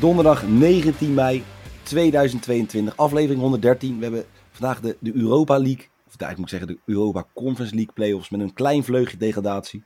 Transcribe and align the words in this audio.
Donderdag 0.00 0.46
19 0.46 1.14
mei 1.14 1.42
2022, 1.82 2.96
aflevering 2.96 3.40
113. 3.40 3.96
We 3.96 4.02
hebben 4.02 4.24
vandaag 4.50 4.80
de, 4.80 4.96
de 5.00 5.12
Europa 5.14 5.58
League, 5.58 5.88
of 6.06 6.20
eigenlijk 6.20 6.36
moet 6.36 6.52
ik 6.52 6.58
zeggen 6.58 6.68
de 6.68 6.92
Europa 6.92 7.24
Conference 7.34 7.74
League 7.74 7.92
playoffs 7.92 8.30
met 8.30 8.40
een 8.40 8.52
klein 8.52 8.84
vleugje 8.84 9.16
degradatie. 9.16 9.84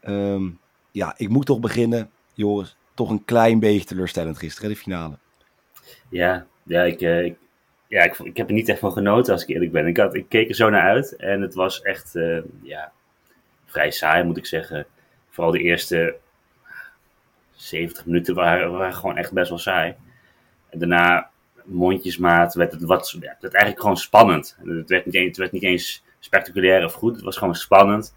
Ehm, 0.00 0.50
ja, 0.90 1.14
ik 1.16 1.28
moet 1.28 1.46
toch 1.46 1.60
beginnen, 1.60 2.10
Joris. 2.34 2.76
Toch 2.94 3.10
een 3.10 3.24
klein 3.24 3.58
beetje 3.58 3.86
teleurstellend 3.86 4.38
gisteren, 4.38 4.70
de 4.70 4.76
finale. 4.76 5.18
Ja, 6.08 6.46
ja, 6.62 6.82
ik, 6.82 7.00
eh, 7.00 7.24
ik, 7.24 7.36
ja 7.88 8.02
ik, 8.02 8.18
ik 8.18 8.36
heb 8.36 8.48
er 8.48 8.54
niet 8.54 8.68
echt 8.68 8.78
van 8.78 8.92
genoten 8.92 9.32
als 9.32 9.42
ik 9.42 9.48
eerlijk 9.48 9.72
ben. 9.72 9.86
Ik, 9.86 9.96
had, 9.96 10.14
ik 10.14 10.28
keek 10.28 10.48
er 10.48 10.54
zo 10.54 10.70
naar 10.70 10.88
uit 10.88 11.16
en 11.16 11.40
het 11.40 11.54
was 11.54 11.80
echt 11.80 12.14
eh, 12.14 12.38
ja, 12.62 12.92
vrij 13.66 13.90
saai 13.90 14.24
moet 14.24 14.36
ik 14.36 14.46
zeggen. 14.46 14.86
Vooral 15.28 15.52
de 15.52 15.58
eerste 15.58 16.16
70 17.54 18.06
minuten 18.06 18.34
waren, 18.34 18.72
waren 18.72 18.94
gewoon 18.94 19.16
echt 19.16 19.32
best 19.32 19.48
wel 19.48 19.58
saai. 19.58 19.94
En 20.70 20.78
daarna, 20.78 21.30
mondjesmaat, 21.64 22.54
werd 22.54 22.72
het, 22.72 22.82
wat, 22.82 23.10
ja, 23.20 23.28
het 23.28 23.40
werd 23.40 23.54
eigenlijk 23.54 23.80
gewoon 23.80 23.96
spannend. 23.96 24.56
Het 24.64 24.88
werd, 24.88 25.04
niet 25.04 25.14
eens, 25.14 25.26
het 25.26 25.36
werd 25.36 25.52
niet 25.52 25.62
eens 25.62 26.04
spectaculair 26.18 26.84
of 26.84 26.92
goed, 26.92 27.14
het 27.14 27.24
was 27.24 27.36
gewoon 27.36 27.54
spannend. 27.54 28.14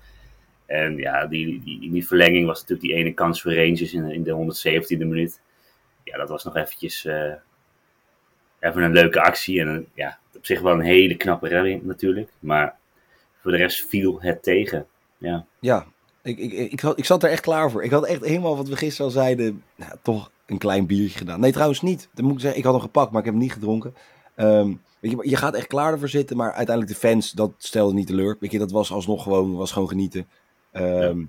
En 0.65 0.97
ja, 0.97 1.25
die, 1.25 1.63
die, 1.63 1.91
die 1.91 2.07
verlenging 2.07 2.45
was 2.45 2.59
natuurlijk 2.61 2.87
die 2.87 2.97
ene 2.97 3.13
kans 3.13 3.41
voor 3.41 3.53
Rangers 3.53 3.93
in, 3.93 4.11
in 4.11 4.23
de 4.23 4.81
117e 4.81 4.97
minuut. 4.97 5.41
Ja, 6.03 6.17
dat 6.17 6.29
was 6.29 6.43
nog 6.43 6.55
eventjes 6.55 7.05
uh, 7.05 7.33
even 8.59 8.83
een 8.83 8.93
leuke 8.93 9.21
actie. 9.21 9.61
En 9.61 9.87
ja, 9.93 10.19
op 10.35 10.45
zich 10.45 10.61
wel 10.61 10.73
een 10.73 10.79
hele 10.79 11.15
knappe 11.15 11.47
redding 11.47 11.83
natuurlijk. 11.83 12.29
Maar 12.39 12.75
voor 13.41 13.51
de 13.51 13.57
rest 13.57 13.87
viel 13.87 14.21
het 14.21 14.43
tegen. 14.43 14.87
Ja, 15.17 15.45
ja 15.59 15.87
ik, 16.27 16.37
ik, 16.37 16.51
ik, 16.51 16.81
ik, 16.81 17.05
zat 17.05 17.23
er 17.23 17.29
echt 17.29 17.41
klaar 17.41 17.71
voor. 17.71 17.83
Ik 17.83 17.91
had 17.91 18.05
echt 18.05 18.25
helemaal 18.25 18.57
wat 18.57 18.67
we 18.67 18.75
gisteren 18.75 19.05
al 19.05 19.11
zeiden, 19.11 19.63
nou, 19.75 19.91
toch 20.01 20.31
een 20.45 20.57
klein 20.57 20.85
biertje 20.85 21.17
gedaan. 21.17 21.39
Nee, 21.39 21.51
trouwens 21.51 21.81
niet. 21.81 22.09
Dat 22.13 22.25
moet 22.25 22.33
ik 22.33 22.39
zeggen. 22.39 22.59
Ik 22.59 22.65
had 22.65 22.73
hem 22.73 22.83
gepakt, 22.83 23.11
maar 23.11 23.19
ik 23.19 23.25
heb 23.25 23.33
hem 23.33 23.43
niet 23.43 23.53
gedronken. 23.53 23.95
Um, 24.35 24.81
weet 24.99 25.11
je, 25.11 25.29
je 25.29 25.35
gaat 25.35 25.53
echt 25.53 25.67
klaar 25.67 25.91
ervoor 25.91 26.09
zitten, 26.09 26.37
maar 26.37 26.53
uiteindelijk 26.53 26.99
de 26.99 27.07
fans, 27.07 27.31
dat 27.31 27.51
stelde 27.57 27.93
niet 27.93 28.07
teleur. 28.07 28.37
Weet 28.39 28.51
je, 28.51 28.59
dat 28.59 28.71
was 28.71 28.91
alsnog 28.91 29.23
gewoon, 29.23 29.55
was 29.55 29.71
gewoon 29.71 29.87
genieten. 29.87 30.27
Um, 30.71 31.19
ja. 31.19 31.27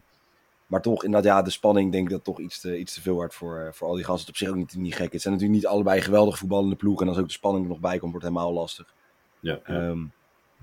Maar 0.66 0.82
toch, 0.82 1.04
inderdaad, 1.04 1.36
ja, 1.36 1.42
de 1.42 1.50
spanning 1.50 1.92
denk 1.92 2.04
ik 2.04 2.10
dat 2.10 2.24
toch 2.24 2.40
iets 2.40 2.60
te, 2.60 2.78
iets 2.78 2.94
te 2.94 3.00
veel 3.00 3.14
wordt 3.14 3.34
voor, 3.34 3.70
voor 3.74 3.88
al 3.88 3.94
die 3.94 4.04
gasten. 4.04 4.26
Het 4.26 4.28
op 4.28 4.36
zich 4.36 4.48
ook 4.48 4.56
niet, 4.56 4.76
niet 4.76 4.94
gek. 4.94 5.12
Het 5.12 5.22
zijn 5.22 5.34
natuurlijk 5.34 5.60
niet 5.60 5.70
allebei 5.70 6.00
geweldig 6.00 6.38
voetballende 6.38 6.76
ploegen. 6.76 7.02
En 7.02 7.08
als 7.08 7.20
ook 7.20 7.26
de 7.26 7.32
spanning 7.32 7.64
er 7.64 7.70
nog 7.70 7.80
bij 7.80 7.98
komt, 7.98 8.10
wordt 8.12 8.26
het 8.26 8.34
helemaal 8.34 8.54
lastig. 8.60 8.94
Ja, 9.40 9.60
ja. 9.66 9.88
Um, 9.88 10.12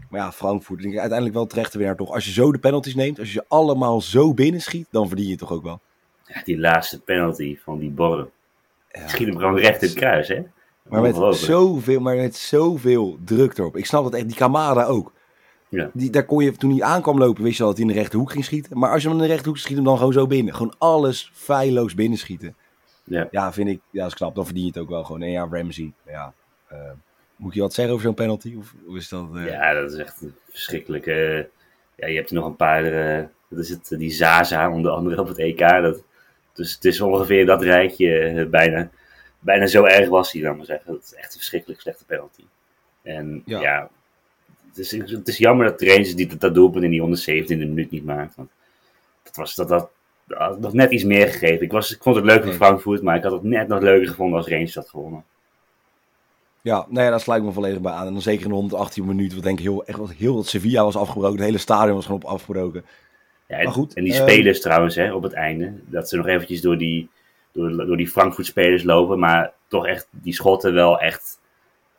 maar 0.10 0.20
ja, 0.20 0.32
Frankfurt, 0.32 0.82
denk 0.82 0.94
ik 0.94 1.00
uiteindelijk 1.00 1.38
wel 1.38 1.48
terecht 1.48 1.72
te 1.72 1.78
winnaar 1.78 1.96
toch. 1.96 2.12
Als 2.12 2.26
je 2.26 2.32
zo 2.32 2.52
de 2.52 2.58
penalties 2.58 2.96
neemt, 2.96 3.20
als 3.20 3.28
je 3.28 3.34
ze 3.34 3.46
allemaal 3.48 4.02
zo 4.02 4.34
binnen 4.34 4.62
schiet, 4.62 4.88
dan 4.92 5.08
verdien 5.08 5.28
je 5.28 5.36
toch 5.36 5.52
ook 5.52 5.64
wel. 5.64 5.80
Ja, 6.26 6.42
die 6.44 6.60
laatste 6.60 7.02
penalty 7.02 7.58
van 7.64 7.80
die 7.80 7.90
Borren. 7.90 8.30
Ja, 8.92 9.08
Schiet 9.08 9.28
hem 9.28 9.38
gewoon 9.38 9.58
recht 9.58 9.82
in 9.82 9.88
het 9.88 9.98
kruis, 9.98 10.28
hè? 10.28 10.44
Maar 10.84 11.02
met, 11.02 11.36
zoveel, 11.36 12.00
maar 12.00 12.16
met 12.16 12.36
zoveel 12.36 13.18
druk 13.26 13.58
erop. 13.58 13.78
Ik 13.78 13.86
snap 13.86 14.04
dat 14.04 14.14
echt, 14.14 14.28
die 14.28 14.36
Kamada 14.36 14.86
ook. 14.86 15.14
Ja. 15.70 15.90
Die, 15.94 16.10
daar 16.10 16.26
kon 16.26 16.44
je, 16.44 16.52
toen 16.52 16.72
hij 16.72 16.82
aankwam 16.82 17.18
lopen, 17.18 17.44
wist 17.44 17.58
je 17.58 17.64
al 17.64 17.70
dat 17.70 17.78
hij 17.78 17.88
in 17.88 17.94
de 17.94 18.00
rechterhoek 18.00 18.32
ging 18.32 18.46
schieten. 18.46 18.78
Maar 18.78 18.92
als 18.92 19.02
je 19.02 19.08
hem 19.08 19.18
in 19.18 19.24
de 19.24 19.30
rechterhoek 19.30 19.58
schiet, 19.58 19.76
hem 19.76 19.86
dan 19.86 19.98
gewoon 19.98 20.14
zo 20.14 20.28
binnen. 20.28 20.54
Gewoon 20.54 20.76
alles 20.78 21.32
feilloos 21.34 21.94
binnenschieten. 21.94 22.56
Ja. 23.04 23.28
ja, 23.32 23.54
vind 23.54 23.70
ik, 23.70 23.80
ja, 23.90 24.02
dat 24.02 24.12
is 24.12 24.18
knap. 24.18 24.36
Dan 24.36 24.46
verdien 24.46 24.64
je 24.64 24.70
het 24.70 24.78
ook 24.78 24.90
wel 24.90 25.04
gewoon. 25.04 25.22
En 25.22 25.32
ja, 25.32 25.48
Ramsey, 25.52 25.94
ja... 26.06 26.34
Uh, 26.72 26.80
moet 27.36 27.54
je 27.54 27.62
wat 27.62 27.74
zeggen 27.74 27.94
over 27.94 28.06
zo'n 28.06 28.16
penalty? 28.16 28.56
Of 28.58 28.74
hoe 28.86 28.98
is 28.98 29.10
dat? 29.10 29.28
Uh... 29.34 29.48
Ja, 29.48 29.74
dat 29.74 29.92
is 29.92 29.98
echt 29.98 30.22
verschrikkelijk. 30.50 31.06
Uh, 31.06 31.38
ja, 31.96 32.08
je 32.08 32.16
hebt 32.16 32.30
er 32.30 32.36
nog 32.36 32.46
een 32.46 32.56
paar. 32.56 32.84
Dat 33.50 33.60
is 33.60 33.70
het, 33.70 33.90
die 33.90 34.12
Zaza, 34.12 34.72
onder 34.72 34.92
andere 34.92 35.22
op 35.22 35.28
het 35.28 35.38
EK. 35.38 35.60
Dat, 35.60 36.04
dus 36.54 36.74
het 36.74 36.86
is 36.86 37.02
ongeveer 37.02 37.46
dat 37.46 37.64
rijtje. 37.64 38.48
bijna, 38.52 38.90
bijna 39.40 39.68
zo 39.68 39.84
erg 39.84 40.10
was 40.10 40.32
hij, 40.32 40.42
dan 40.42 40.58
maar 40.58 40.66
zeggen. 40.66 40.94
Dat 40.94 41.04
is 41.04 41.14
echt 41.14 41.32
een 41.32 41.40
verschrikkelijk 41.40 41.82
slechte 41.82 42.06
penalty. 42.06 42.44
En 43.02 43.42
ja, 43.46 43.62
ja 43.62 43.90
het, 44.76 44.78
is, 44.78 44.92
het 45.12 45.28
is 45.28 45.38
jammer 45.38 45.66
dat 45.66 45.82
Rangers 45.82 46.16
die 46.16 46.28
dat, 46.28 46.40
dat 46.40 46.54
doelpunt 46.54 46.84
in 46.84 46.90
die 46.90 47.44
117e 47.44 47.58
minuut 47.58 47.92
niet 47.92 48.06
maakt. 48.06 48.36
Want 48.36 48.50
dat 49.24 49.36
was 49.36 49.56
dat, 49.56 49.68
dat, 49.68 49.90
dat 50.28 50.60
nog 50.60 50.74
net 50.74 50.92
iets 50.92 51.04
meer 51.04 51.28
gegeven. 51.28 51.66
Ik, 51.66 51.72
was, 51.72 51.96
ik 51.96 52.02
vond 52.02 52.16
het 52.16 52.26
leuk 52.26 52.44
voor 52.44 52.54
Frankfurt, 52.54 53.02
maar 53.02 53.16
ik 53.16 53.24
had 53.24 53.32
het 53.32 53.44
net 53.44 53.68
nog 53.68 53.82
leuker 53.82 54.08
gevonden 54.08 54.38
als 54.38 54.48
Rangers 54.48 54.76
had 54.76 54.90
gewonnen. 54.90 55.24
Ja, 56.66 56.86
nee, 56.90 57.10
daar 57.10 57.20
sluit 57.20 57.42
ik 57.42 57.48
me 57.48 57.54
volledig 57.54 57.82
bij 57.82 57.92
aan. 57.92 58.08
En 58.08 58.14
dan 58.14 58.22
zeker 58.22 58.44
in 58.44 58.50
de 58.50 58.56
118 58.56 59.06
minuten, 59.06 59.36
wat 59.36 59.44
denk 59.44 59.58
ik 59.58 59.64
heel, 59.64 59.86
echt, 59.86 60.00
heel 60.18 60.38
het 60.38 60.48
Sevilla 60.48 60.84
was 60.84 60.96
afgebroken. 60.96 61.38
Het 61.38 61.46
hele 61.46 61.58
stadion 61.58 61.96
was 61.96 62.06
gewoon 62.06 62.24
op 62.24 62.30
afgebroken. 62.30 62.86
Ja, 63.48 63.64
maar 63.64 63.74
goed. 63.74 63.94
En 63.94 64.04
die 64.04 64.14
spelers 64.14 64.58
um, 64.58 64.64
trouwens, 64.64 64.96
hè, 64.96 65.14
op 65.14 65.24
het 65.24 65.34
einde, 65.34 65.74
dat 65.86 66.10
ze 66.10 66.18
nog 66.18 66.28
eventjes 66.28 66.62
door 66.62 66.78
die, 66.78 67.10
door, 67.52 67.86
door 67.86 67.98
die 67.98 68.08
Frankfurt-spelers 68.08 68.84
lopen, 68.84 69.20
maar 69.20 69.54
toch 69.68 69.88
echt 69.88 70.08
die 70.12 70.34
schotten 70.34 70.74
wel 70.74 71.00
echt, 71.00 71.40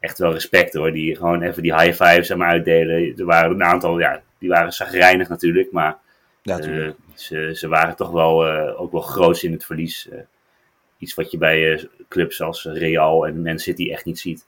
echt 0.00 0.18
wel 0.18 0.32
respect 0.32 0.74
hoor. 0.74 0.92
Die 0.92 1.16
gewoon 1.16 1.42
even 1.42 1.62
die 1.62 1.74
high 1.74 2.02
fives 2.02 2.32
aan 2.32 2.38
me 2.38 2.44
uitdelen. 2.44 3.16
Er 3.16 3.24
waren 3.24 3.50
een 3.50 3.64
aantal, 3.64 3.98
ja, 3.98 4.22
die 4.38 4.48
waren 4.48 4.72
zagrijnig 4.72 5.28
natuurlijk, 5.28 5.72
maar 5.72 5.98
ja, 6.42 6.60
uh, 6.60 6.90
ze, 7.14 7.50
ze 7.54 7.68
waren 7.68 7.96
toch 7.96 8.10
wel, 8.10 8.48
uh, 8.48 8.80
ook 8.80 8.92
wel 8.92 9.00
groot 9.00 9.42
in 9.42 9.52
het 9.52 9.64
verlies. 9.64 10.08
Iets 10.98 11.14
wat 11.14 11.30
je 11.30 11.38
bij 11.38 11.88
clubs 12.08 12.42
als 12.42 12.64
Real 12.64 13.26
en 13.26 13.42
Man 13.42 13.58
City 13.58 13.90
echt 13.90 14.04
niet 14.04 14.18
ziet. 14.18 14.46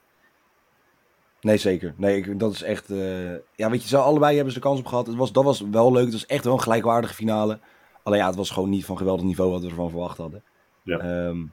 Nee, 1.41 1.56
zeker. 1.56 1.94
Nee, 1.97 2.16
ik, 2.16 2.38
dat 2.38 2.53
is 2.53 2.62
echt. 2.62 2.91
Uh, 2.91 3.32
ja, 3.54 3.71
weet 3.71 3.82
je, 3.82 3.88
zo 3.88 4.00
allebei 4.00 4.34
hebben 4.34 4.53
ze 4.53 4.59
de 4.59 4.65
kans 4.66 4.78
op 4.78 4.87
gehad. 4.87 5.06
Het 5.06 5.16
was, 5.16 5.32
dat 5.32 5.44
was 5.44 5.60
wel 5.71 5.93
leuk. 5.93 6.04
Het 6.04 6.12
was 6.12 6.26
echt 6.26 6.44
wel 6.44 6.53
een 6.53 6.60
gelijkwaardige 6.60 7.15
finale. 7.15 7.59
Alleen 8.03 8.19
ja, 8.19 8.26
het 8.26 8.37
was 8.37 8.50
gewoon 8.50 8.69
niet 8.69 8.84
van 8.84 8.97
geweldig 8.97 9.25
niveau 9.25 9.50
wat 9.50 9.62
we 9.62 9.69
ervan 9.69 9.91
verwacht 9.91 10.19
hadden. 10.19 10.43
Ja. 10.82 11.26
Um, 11.26 11.53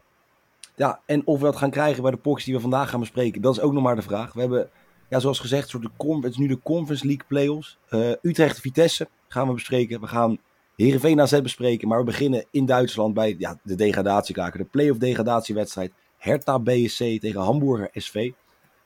ja, 0.76 1.00
en 1.06 1.28
of 1.28 1.40
we 1.40 1.46
dat 1.46 1.56
gaan 1.56 1.70
krijgen 1.70 2.02
bij 2.02 2.12
de 2.12 2.18
poks 2.18 2.44
die 2.44 2.54
we 2.54 2.60
vandaag 2.60 2.90
gaan 2.90 3.00
bespreken, 3.00 3.42
dat 3.42 3.56
is 3.56 3.62
ook 3.62 3.74
nog 3.74 3.84
maar 3.84 3.96
de 3.96 4.02
vraag. 4.02 4.34
We 4.34 4.40
hebben, 4.40 4.70
ja, 5.10 5.20
zoals 5.20 5.40
gezegd, 5.40 5.70
soort 5.70 5.84
de 5.84 6.16
het 6.22 6.32
is 6.32 6.38
nu 6.38 6.48
de 6.48 6.60
Conference 6.64 7.06
League 7.06 7.26
playoffs. 7.28 7.78
Uh, 7.90 8.12
Utrecht 8.22 8.60
Vitesse 8.60 9.08
gaan 9.28 9.48
we 9.48 9.54
bespreken. 9.54 10.02
We 10.02 10.08
gaan 10.08 10.38
Heerenveen 10.76 11.22
AZ 11.22 11.42
bespreken. 11.42 11.88
Maar 11.88 12.00
we 12.00 12.06
beginnen 12.06 12.46
in 12.52 12.66
Duitsland 12.66 13.14
bij 13.14 13.36
ja, 13.38 13.60
de 13.64 13.76
degradatiekaker. 13.76 14.60
De 14.60 14.66
play-off 14.66 15.00
degradatiewedstrijd. 15.00 15.92
Hertha 16.18 16.60
BSC 16.60 16.98
tegen 16.98 17.42
Hamburger 17.42 17.90
SV 17.94 18.32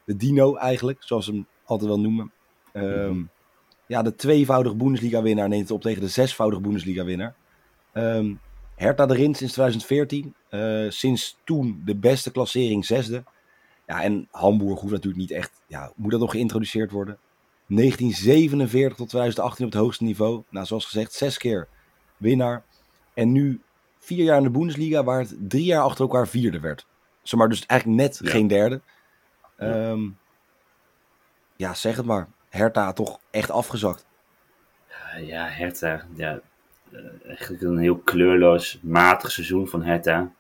de 0.09 0.16
Dino 0.16 0.56
eigenlijk, 0.56 1.03
zoals 1.03 1.25
ze 1.25 1.31
hem 1.31 1.47
altijd 1.66 1.90
wel 1.90 2.00
noemen. 2.00 2.31
Um, 2.74 3.30
ja, 3.88 4.02
de 4.02 4.16
tweevoudig 4.16 4.75
Bundesliga-winnaar 4.75 5.50
neemt 5.50 5.62
het 5.62 5.72
op 5.72 5.81
tegen 5.81 6.02
de 6.02 6.08
zesvoudig 6.08 6.62
Bundesliga-winnaar. 6.62 7.36
Um, 7.94 8.40
Hertha 8.75 9.08
erin 9.08 9.36
sinds 9.36 9.54
2014. 9.54 10.36
Uh, 10.50 10.89
sinds 10.89 11.39
toen 11.44 11.81
de 11.86 11.95
beste 11.95 12.31
klassering 12.31 12.86
zesde. 12.86 13.24
Ja, 13.88 14.04
en 14.04 14.28
Hamburg 14.31 14.80
hoeft 14.80 14.94
natuurlijk 14.94 15.22
niet 15.22 15.31
echt, 15.31 15.51
ja, 15.68 15.92
moet 15.95 16.12
dat 16.12 16.19
nog 16.19 16.31
geïntroduceerd 16.31 16.92
worden? 16.92 17.18
1947 17.68 18.98
tot 18.98 19.10
2018 19.10 19.66
op 19.66 19.72
het 19.72 19.81
hoogste 19.81 20.04
niveau. 20.04 20.44
Nou, 20.50 20.66
zoals 20.66 20.86
gezegd, 20.86 21.13
zes 21.13 21.38
keer 21.38 21.68
winnaar. 22.18 22.63
En 23.13 23.31
nu 23.31 23.62
vier 24.00 24.24
jaar 24.24 24.38
in 24.38 24.44
de 24.44 24.50
Bundesliga, 24.50 25.04
waar 25.04 25.19
het 25.19 25.36
drie 25.39 25.66
jaar 25.66 25.83
achter 25.83 26.01
elkaar 26.01 26.28
vierde 26.28 26.60
werd. 26.60 26.88
Zeg 27.24 27.39
maar, 27.39 27.50
dus 27.50 27.66
eigenlijk 27.66 28.01
net 28.01 28.19
ja. 28.24 28.30
geen 28.30 28.48
derde. 28.48 28.81
Um, 29.61 30.17
ja, 31.56 31.73
zeg 31.73 31.95
het 31.95 32.06
maar. 32.06 32.27
Hertha 32.50 32.94
toch 32.94 33.19
echt 33.31 33.51
afgezakt. 33.51 34.06
Ja, 35.21 35.45
Hertha. 35.47 36.06
Ja, 36.13 36.39
uh, 36.89 37.00
eigenlijk 37.27 37.61
een 37.61 37.77
heel 37.77 37.97
kleurloos, 37.97 38.79
matig 38.81 39.31
seizoen 39.31 39.67
van 39.67 39.83
Hertha. 39.83 40.31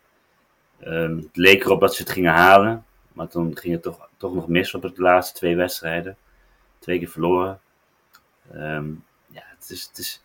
Um, 0.83 1.17
het 1.17 1.37
leek 1.37 1.63
erop 1.63 1.79
dat 1.79 1.95
ze 1.95 2.01
het 2.01 2.11
gingen 2.11 2.33
halen. 2.33 2.85
Maar 3.13 3.27
toen 3.27 3.57
ging 3.57 3.73
het 3.73 3.83
toch, 3.83 4.09
toch 4.17 4.33
nog 4.33 4.47
mis 4.47 4.73
op 4.73 4.81
de 4.81 4.91
laatste 4.95 5.37
twee 5.37 5.55
wedstrijden. 5.55 6.17
Twee 6.79 6.99
keer 6.99 7.09
verloren. 7.09 7.59
Um, 8.53 9.03
ja, 9.27 9.43
het 9.45 9.69
is, 9.69 9.83
het, 9.83 9.97
is, 9.97 10.23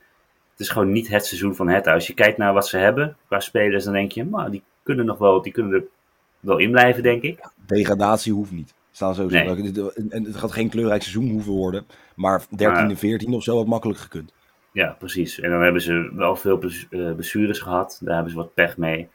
het 0.50 0.60
is 0.60 0.68
gewoon 0.68 0.92
niet 0.92 1.08
het 1.08 1.26
seizoen 1.26 1.54
van 1.54 1.68
Hertha. 1.68 1.92
Als 1.92 2.06
je 2.06 2.14
kijkt 2.14 2.38
naar 2.38 2.52
wat 2.52 2.68
ze 2.68 2.76
hebben 2.76 3.16
qua 3.26 3.40
spelers, 3.40 3.84
dan 3.84 3.92
denk 3.92 4.12
je, 4.12 4.24
maar 4.24 4.50
die 4.50 4.62
kunnen 4.82 5.04
nog 5.04 5.18
wel, 5.18 5.42
die 5.42 5.52
kunnen 5.52 5.72
er 5.72 5.84
wel 6.40 6.58
in 6.58 6.70
blijven, 6.70 7.02
denk 7.02 7.22
ik. 7.22 7.48
Degradatie 7.66 8.32
hoeft 8.32 8.50
niet. 8.50 8.74
Staan 8.94 9.14
zo 9.14 9.26
Nee. 9.26 9.48
En 10.08 10.24
het 10.24 10.36
gaat 10.36 10.52
geen 10.52 10.68
kleurrijk 10.68 11.02
seizoen 11.02 11.30
hoeven 11.30 11.52
worden. 11.52 11.86
Maar 12.14 12.40
13e, 12.56 12.86
Maar- 12.86 12.96
14 12.96 13.32
of 13.34 13.42
zo 13.42 13.56
had 13.56 13.66
makkelijk 13.66 13.98
gekund. 13.98 14.32
Ja, 14.72 14.96
precies. 14.98 15.40
En 15.40 15.50
dan 15.50 15.62
hebben 15.62 15.82
ze 15.82 16.10
wel 16.14 16.36
veel 16.36 16.60
eh, 16.62 17.12
blessures 17.14 17.58
gehad. 17.58 17.98
Daar 18.02 18.14
hebben 18.14 18.32
ze 18.32 18.38
wat 18.38 18.54
pech 18.54 18.76
mee. 18.76 19.08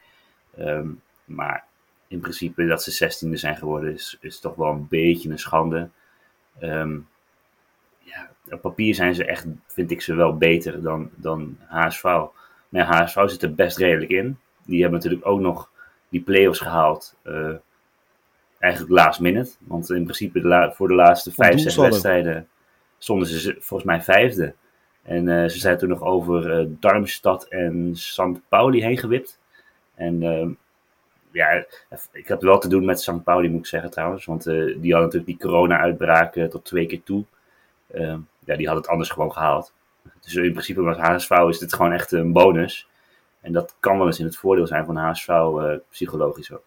Ehm, 0.56 0.86
maar 1.24 1.64
in 2.08 2.20
principe 2.20 2.66
dat 2.66 2.82
ze 2.82 2.90
16e 2.90 3.36
zijn 3.36 3.56
geworden 3.56 3.92
is, 3.92 4.16
is 4.20 4.40
toch 4.40 4.54
wel 4.54 4.70
een 4.72 4.86
beetje 4.88 5.30
een 5.30 5.38
schande. 5.38 5.88
Ehm, 6.58 6.98
ja, 7.98 8.30
op 8.50 8.60
papier 8.60 8.94
zijn 8.94 9.14
ze 9.14 9.24
echt, 9.24 9.46
vind 9.66 9.90
ik 9.90 10.00
ze 10.00 10.14
wel 10.14 10.36
beter 10.36 10.82
dan, 10.82 11.10
dan 11.14 11.56
HSV. 11.68 12.02
Maar 12.04 12.28
ja, 12.70 12.84
HSV 12.84 13.22
zit 13.26 13.42
er 13.42 13.54
best 13.54 13.76
redelijk 13.78 14.10
in. 14.10 14.38
Die 14.64 14.80
hebben 14.80 14.98
natuurlijk 14.98 15.26
ook 15.26 15.40
nog 15.40 15.70
die 16.08 16.20
play-offs 16.22 16.60
gehaald. 16.60 17.16
eh, 17.22 17.54
eigenlijk 18.60 18.92
last 18.92 19.20
minute. 19.20 19.50
Want 19.58 19.90
in 19.90 20.02
principe 20.02 20.40
de 20.40 20.48
la- 20.48 20.72
voor 20.72 20.88
de 20.88 20.94
laatste 20.94 21.30
vijf, 21.32 21.52
zes 21.60 21.74
wedstrijden 21.90 22.48
stonden 22.98 23.28
ze 23.28 23.56
volgens 23.60 23.84
mij 23.88 24.02
vijfde. 24.02 24.54
En 25.02 25.28
eh, 25.28 25.48
ze 25.48 25.58
zijn 25.58 25.78
toen 25.78 25.88
nog 25.88 26.02
over 26.02 26.58
eh, 26.58 26.66
Darmstad 26.68 27.44
en 27.44 27.90
St. 27.96 28.48
Pauli 28.48 28.82
heen 28.82 28.98
gewipt. 28.98 29.38
En 29.94 30.22
ehm, 30.22 30.50
ja, 31.30 31.64
ik 32.12 32.28
heb 32.28 32.40
wel 32.40 32.58
te 32.58 32.68
doen 32.68 32.84
met 32.84 33.00
St. 33.00 33.24
Pauli, 33.24 33.48
moet 33.48 33.60
ik 33.60 33.66
zeggen 33.66 33.90
trouwens. 33.90 34.24
Want 34.24 34.46
eh, 34.46 34.54
die 34.54 34.92
hadden 34.92 35.00
natuurlijk 35.10 35.26
die 35.26 35.38
corona-uitbraak 35.38 36.34
tot 36.34 36.64
twee 36.64 36.86
keer 36.86 37.02
toe. 37.02 37.24
Ehm, 37.92 38.18
ja, 38.44 38.56
die 38.56 38.66
had 38.68 38.76
het 38.76 38.88
anders 38.88 39.10
gewoon 39.10 39.32
gehaald. 39.32 39.72
Dus 40.20 40.34
in 40.34 40.52
principe 40.52 40.80
met 40.80 40.96
HSV 40.98 41.30
is 41.48 41.58
dit 41.58 41.74
gewoon 41.74 41.92
echt 41.92 42.12
een 42.12 42.32
bonus. 42.32 42.88
En 43.40 43.52
dat 43.52 43.76
kan 43.80 43.98
wel 43.98 44.06
eens 44.06 44.18
in 44.18 44.24
het 44.24 44.36
voordeel 44.36 44.66
zijn 44.66 44.84
van 44.84 44.96
HSV, 44.96 45.28
psychologisch 45.90 46.52
ook. 46.52 46.62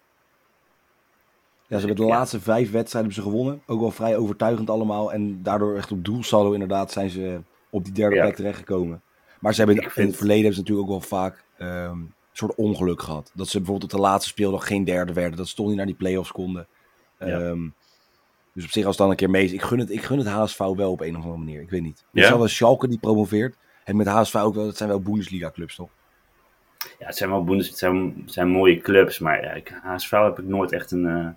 Ja, 1.74 1.80
ze 1.80 1.86
hebben 1.88 2.06
de 2.06 2.12
laatste 2.12 2.40
vijf 2.40 2.72
wedstrijden 2.72 3.12
hebben 3.12 3.14
ze 3.14 3.38
gewonnen. 3.38 3.62
Ook 3.66 3.80
wel 3.80 3.92
vrij 3.92 4.18
overtuigend 4.18 4.70
allemaal. 4.70 5.14
En 5.14 5.44
daardoor 5.44 5.76
echt 5.78 5.92
op 5.92 6.06
doelsaldo 6.06 6.52
inderdaad 6.52 6.92
zijn 6.92 7.10
ze 7.10 7.42
op 7.70 7.84
die 7.84 7.94
derde 7.94 8.16
Ja. 8.16 8.22
plek 8.22 8.36
terechtgekomen. 8.36 9.02
Maar 9.40 9.54
ze 9.54 9.64
hebben 9.64 9.84
in, 9.84 9.90
vind- 9.90 10.08
het 10.08 10.18
verleden 10.18 10.44
hebben 10.44 10.54
ze 10.56 10.60
natuurlijk 10.62 10.88
ook 10.90 11.00
wel 11.00 11.20
vaak 11.20 11.44
ehm, 11.58 11.90
een 11.92 12.14
soort 12.32 12.56
ongeluk 12.56 13.02
gehad. 13.02 13.32
Dat 13.34 13.48
ze 13.48 13.58
bijvoorbeeld 13.58 13.92
op 13.94 13.98
de 14.00 14.06
laatste 14.06 14.30
speeldag 14.30 14.68
geen 14.68 14.84
derde 14.84 15.14
werden. 15.14 15.38
Dat 15.38 15.48
ze 15.48 15.56
toch 15.56 15.68
niet 15.68 15.76
naar 15.76 15.86
die 15.86 15.96
play-offs 15.96 16.32
konden. 16.32 16.68
Ja. 17.20 17.26
Ehm, 17.26 17.68
dus 18.54 18.64
op 18.64 18.70
zich 18.72 18.86
als 18.86 18.96
het 18.96 18.98
dan 18.98 19.10
een 19.10 19.16
keer 19.16 19.30
mee 19.30 19.44
is. 19.44 19.52
Ik 19.54 19.62
gun 19.62 19.80
het, 19.80 19.92
ik 19.92 20.02
gun 20.02 20.18
het 20.18 20.28
HSV 20.28 20.58
wel 20.58 20.92
op 20.92 21.02
een 21.02 21.16
of 21.18 21.22
andere 21.24 21.38
manier. 21.38 21.62
Ik 21.62 21.70
weet 21.70 21.82
niet. 21.82 22.06
Ja? 22.12 22.38
wel 22.38 22.48
Schalke 22.48 22.88
die 22.88 23.00
promoveert. 23.00 23.56
En 23.84 23.96
met 23.96 24.08
HSV 24.08 24.36
ook 24.36 24.56
wel. 24.56 24.66
Dat 24.66 24.78
zijn 24.78 24.90
wel 24.90 25.02
Bundesliga 25.02 25.52
clubs 25.52 25.76
toch? 25.76 25.90
Ja, 27.00 27.06
het 27.06 27.18
zijn 27.18 27.30
wel 27.30 27.44
Bundes, 27.44 27.68
het 27.68 27.78
zijn, 27.78 28.14
het 28.22 28.34
zijn 28.34 28.48
mooie 28.48 28.78
clubs, 28.82 29.20
maar 29.20 29.44
ja, 29.44 29.52
ik, 29.52 29.80
HSV 29.84 30.12
heb 30.12 30.40
ik 30.40 30.46
nooit 30.46 30.72
echt 30.72 30.92
een, 30.92 31.06
eh, 31.08 31.28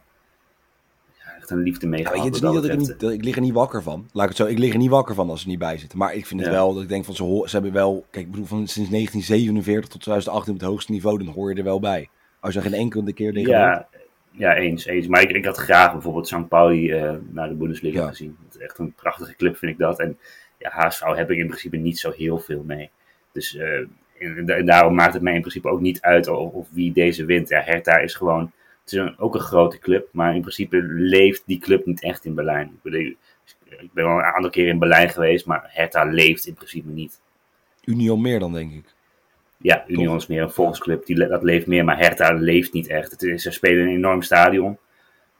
echt 1.46 1.58
een 1.58 1.64
liefde 1.64 1.86
mee 1.86 2.00
Ja, 2.00 2.06
gehad. 2.08 2.22
weet 2.24 2.24
je, 2.24 2.28
het 2.36 2.44
is 2.44 2.52
wat 2.52 2.62
niet 2.62 2.70
dat 2.72 2.80
ik, 2.82 2.88
niet, 2.88 3.00
dat 3.00 3.12
ik 3.12 3.24
lig 3.24 3.34
er 3.34 3.40
niet 3.40 3.52
wakker 3.52 3.82
van. 3.82 4.08
Laat 4.12 4.22
ik 4.22 4.28
het 4.28 4.46
zo. 4.46 4.52
Ik 4.52 4.58
lig 4.58 4.72
er 4.72 4.78
niet 4.78 4.90
wakker 4.90 5.14
van 5.14 5.30
als 5.30 5.40
ze 5.40 5.48
niet 5.48 5.58
bij 5.58 5.78
zitten. 5.78 5.98
Maar 5.98 6.14
ik 6.14 6.26
vind 6.26 6.40
het 6.40 6.48
Ja. 6.48 6.56
wel 6.56 6.74
dat 6.74 6.82
ik 6.82 6.88
denk 6.88 7.04
van 7.04 7.14
ze, 7.14 7.42
ze 7.44 7.50
hebben 7.54 7.72
wel. 7.72 8.06
Kijk, 8.10 8.24
ik 8.24 8.30
bedoel, 8.30 8.46
van 8.46 8.66
sinds 8.66 8.90
1947 8.90 9.88
tot 9.90 10.00
2018 10.00 10.52
op 10.54 10.60
het 10.60 10.68
hoogste 10.68 10.92
niveau, 10.92 11.18
dan 11.24 11.34
hoor 11.34 11.50
je 11.50 11.56
er 11.58 11.64
wel 11.64 11.80
bij. 11.80 12.08
Als 12.40 12.54
je 12.54 12.60
geen 12.60 12.74
enkele 12.74 13.12
keer 13.12 13.32
tegen 13.32 13.54
hoort. 13.56 13.58
Ja, 13.68 13.88
ja, 14.30 14.54
eens, 14.56 14.86
eens. 14.86 15.06
Maar 15.06 15.22
ik, 15.22 15.30
ik 15.30 15.44
had 15.44 15.56
graag 15.56 15.92
bijvoorbeeld 15.92 16.26
St. 16.28 16.48
Pauli 16.48 16.90
eh, 16.92 17.14
naar 17.30 17.48
de 17.48 17.54
Bundesliga 17.54 18.00
Ja. 18.00 18.08
gezien. 18.08 18.36
Het 18.44 18.54
is 18.54 18.60
echt 18.60 18.78
een 18.78 18.92
prachtige 18.92 19.36
club, 19.36 19.56
vind 19.56 19.72
ik 19.72 19.78
dat. 19.78 19.98
En 20.00 20.18
ja, 20.58 20.70
HSV 20.72 21.00
heb 21.02 21.30
ik 21.30 21.38
in 21.38 21.46
principe 21.46 21.76
niet 21.76 21.98
zo 21.98 22.10
heel 22.10 22.38
veel 22.38 22.62
mee. 22.66 22.90
Dus 23.32 23.56
eh, 23.56 23.78
en, 24.18 24.48
en 24.48 24.66
daarom 24.66 24.94
maakt 24.94 25.12
het 25.14 25.22
mij 25.22 25.34
in 25.34 25.40
principe 25.40 25.68
ook 25.68 25.80
niet 25.80 26.00
uit 26.00 26.28
of, 26.28 26.52
of 26.52 26.68
wie 26.70 26.92
deze 26.92 27.24
wint. 27.24 27.48
Ja, 27.48 27.60
Hertha 27.60 27.96
is 27.98 28.14
gewoon, 28.14 28.50
het 28.86 28.94
is 28.94 29.00
een- 29.00 29.18
ook 29.18 29.34
een 29.34 29.40
grote 29.40 29.78
club, 29.78 30.08
maar 30.12 30.34
in 30.34 30.40
principe 30.40 30.82
leeft 30.88 31.42
die 31.46 31.58
club 31.58 31.86
niet 31.86 32.02
echt 32.02 32.24
in 32.24 32.34
Berlijn. 32.34 32.66
Ik, 32.66 32.82
bedoel, 32.82 33.00
ik 33.64 33.92
ben 33.92 34.04
wel 34.04 34.16
een 34.16 34.22
aantal 34.22 34.50
keer 34.50 34.68
in 34.68 34.78
Berlijn 34.78 35.08
geweest, 35.08 35.46
maar 35.46 35.64
Hertha 35.68 36.04
leeft 36.04 36.46
in 36.46 36.54
principe 36.54 36.88
niet. 36.88 37.20
Union 37.84 38.20
meer 38.20 38.38
dan, 38.38 38.52
denk 38.52 38.72
ik. 38.72 38.94
Ja, 39.58 39.84
Union 39.88 40.16
is 40.16 40.26
meer 40.26 40.42
een 40.42 40.50
volksclub, 40.50 41.06
die, 41.06 41.16
dat 41.28 41.42
leeft 41.42 41.66
meer, 41.66 41.84
maar 41.84 41.98
Hertha 41.98 42.32
leeft 42.32 42.72
niet 42.72 42.88
echt. 42.88 43.10
Het 43.10 43.22
is, 43.22 43.42
ze 43.42 43.50
spelen 43.50 43.82
in 43.82 43.88
een 43.88 43.94
enorm 43.94 44.22
stadion. 44.22 44.78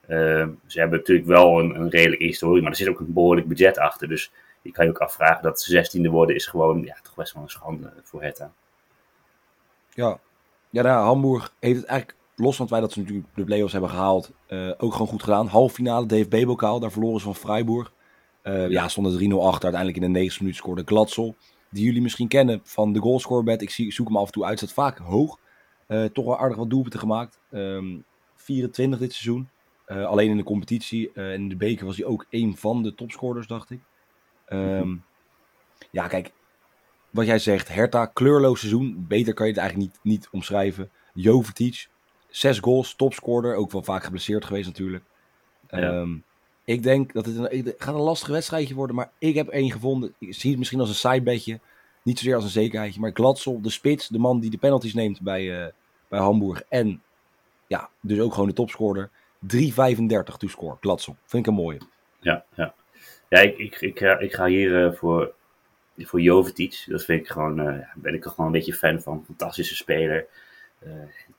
Eh, 0.01 0.47
ze 0.67 0.79
hebben 0.79 0.99
natuurlijk 0.99 1.27
wel 1.29 1.59
een, 1.59 1.75
een 1.81 1.91
redelijke 1.91 2.25
historie, 2.25 2.63
maar 2.63 2.71
er 2.71 2.77
zit 2.77 2.89
ook 2.89 3.01
een 3.01 3.13
behoorlijk 3.13 3.47
budget 3.49 3.79
achter. 3.79 4.09
Dus 4.09 4.33
je 4.63 4.71
kan 4.73 4.85
je 4.85 4.91
ook 4.91 4.99
afvragen 4.99 5.43
dat 5.43 5.61
ze 5.61 5.71
zestiende 5.71 6.09
worden 6.09 6.35
is 6.35 6.47
gewoon 6.47 6.83
ja, 6.85 6.97
toch 7.03 7.15
best 7.15 7.33
wel 7.35 7.43
een 7.43 7.49
schande 7.49 7.93
voor 8.03 8.23
Hertha. 8.23 8.53
Ja. 9.95 10.19
Ja, 10.71 10.83
nou, 10.83 11.05
Hamburg 11.05 11.53
heeft 11.61 11.77
het 11.81 11.87
eigenlijk, 11.89 12.19
los 12.37 12.57
van 12.57 12.65
het 12.65 12.75
feit 12.75 12.85
dat 12.85 12.93
ze 12.93 12.99
natuurlijk 12.99 13.27
de 13.35 13.45
play-offs 13.45 13.73
hebben 13.73 13.91
gehaald, 13.91 14.31
eh, 14.47 14.71
ook 14.79 14.93
gewoon 14.93 15.07
goed 15.07 15.23
gedaan. 15.23 15.47
Halffinale 15.47 16.07
DFB-bokaal, 16.07 16.81
daar 16.81 16.93
verloren 16.93 17.19
ze 17.19 17.25
van 17.25 17.35
Freiburg. 17.35 17.93
Eh, 18.43 18.69
ja, 18.69 18.89
stonden 18.89 19.13
3-0 19.13 19.47
achter. 19.47 19.63
Uiteindelijk 19.63 20.05
in 20.05 20.13
de 20.13 20.19
9 20.19 20.37
minuut 20.43 20.57
scoorde 20.57 20.83
Gladsel. 20.85 21.37
Die 21.71 21.85
jullie 21.85 22.03
misschien 22.03 22.29
kennen 22.29 22.61
van 22.65 22.93
de 22.93 23.01
goalscorebed. 23.01 23.63
Ik 23.63 23.71
zie, 23.71 23.93
zoek 23.93 24.07
hem 24.07 24.17
af 24.17 24.27
en 24.27 24.33
toe 24.33 24.45
uit, 24.45 24.59
staat 24.59 24.73
vaak 24.73 24.99
hoog. 24.99 25.39
Eh, 25.87 26.05
toch 26.05 26.25
wel 26.25 26.39
aardig 26.39 26.57
wat 26.57 26.71
doelpunten 26.71 27.01
gemaakt. 27.01 27.39
Ehm 27.51 27.97
24 28.35 28.99
dit 28.99 29.13
seizoen. 29.13 29.49
Alleen 29.87 30.31
in 30.31 30.37
de 30.37 30.43
competitie. 30.43 31.13
in 31.13 31.49
de 31.49 31.57
beker 31.57 31.87
was 31.87 31.97
hij 31.97 32.07
ook 32.07 32.27
een 32.31 32.57
van 32.57 32.83
de 32.83 32.95
topscorers, 32.95 33.47
dacht 33.47 33.71
ik. 33.71 33.81
Ehm, 34.47 34.95
Ja, 35.91 36.07
kijk. 36.07 36.33
Wat 37.11 37.27
jij 37.27 37.39
zegt, 37.39 37.69
Hertha, 37.69 38.07
kleurloos 38.07 38.61
seizoen. 38.61 39.05
Beter 39.09 39.35
kan 39.35 39.47
je 39.47 39.53
het 39.53 39.61
eigenlijk 39.61 39.91
niet, 39.91 40.01
niet 40.03 40.29
omschrijven. 40.33 40.91
Jovetic, 41.15 41.89
zes 42.37 42.59
goals, 42.59 42.95
topscorer. 42.95 43.55
Ook 43.55 43.73
wel 43.73 43.83
vaak 43.83 44.05
geblesseerd 44.05 44.45
geweest 44.45 44.67
natuurlijk. 44.67 45.05
Ja. 45.71 45.79
Ehm, 45.79 46.17
ik 46.65 46.83
denk 46.83 47.13
dat 47.13 47.27
het, 47.27 47.37
een, 47.37 47.65
het 47.65 47.75
gaat 47.79 47.95
een 47.95 48.01
lastig 48.01 48.29
wedstrijdje 48.29 48.75
worden. 48.75 48.97
Maar 48.97 49.11
ik 49.19 49.35
heb 49.35 49.49
één 49.49 49.71
gevonden. 49.73 50.15
Ik 50.19 50.35
zie 50.35 50.51
het 50.51 50.59
misschien 50.59 50.81
als 50.81 50.89
een 50.89 50.95
sidebedje. 50.95 51.61
Niet 52.03 52.19
zozeer 52.19 52.35
als 52.35 52.45
een 52.45 52.51
zekerheidje. 52.51 53.01
Maar 53.01 53.11
Gladsel, 53.15 53.61
de 53.61 53.71
spits, 53.71 54.09
de 54.09 54.19
man 54.19 54.41
die 54.41 54.51
de 54.51 54.59
penalties 54.59 54.95
neemt 54.95 55.21
bij, 55.21 55.65
eh, 55.65 55.73
bij 56.09 56.21
Hamburg. 56.21 56.63
En 56.69 57.03
ja, 57.67 57.91
dus 58.01 58.21
ook 58.21 58.33
gewoon 58.33 58.49
de 58.49 58.55
topscorer. 58.55 59.11
3,35 59.39 60.37
toescore, 60.39 60.77
Gladsel. 60.81 61.17
Vind 61.25 61.47
ik 61.47 61.53
een 61.53 61.59
mooie. 61.59 61.81
Ja, 62.21 62.45
ja. 62.55 62.75
ja 63.29 63.39
ik, 63.39 63.59
ik, 63.59 63.81
ik, 63.81 63.99
ga, 63.99 64.19
ik 64.19 64.33
ga 64.33 64.47
hier 64.47 64.87
eh, 64.87 64.93
voor, 64.93 65.35
voor 65.99 66.21
Jovetic. 66.21 66.85
Dat 66.87 67.05
vind 67.05 67.21
ik 67.21 67.29
gewoon, 67.29 67.61
eh, 67.61 67.89
ben 67.95 68.15
ik 68.15 68.25
er 68.25 68.31
gewoon 68.31 68.47
een 68.47 68.53
beetje 68.53 68.75
fan 68.75 69.01
van. 69.01 69.25
Fantastische 69.27 69.77
speler. 69.77 70.27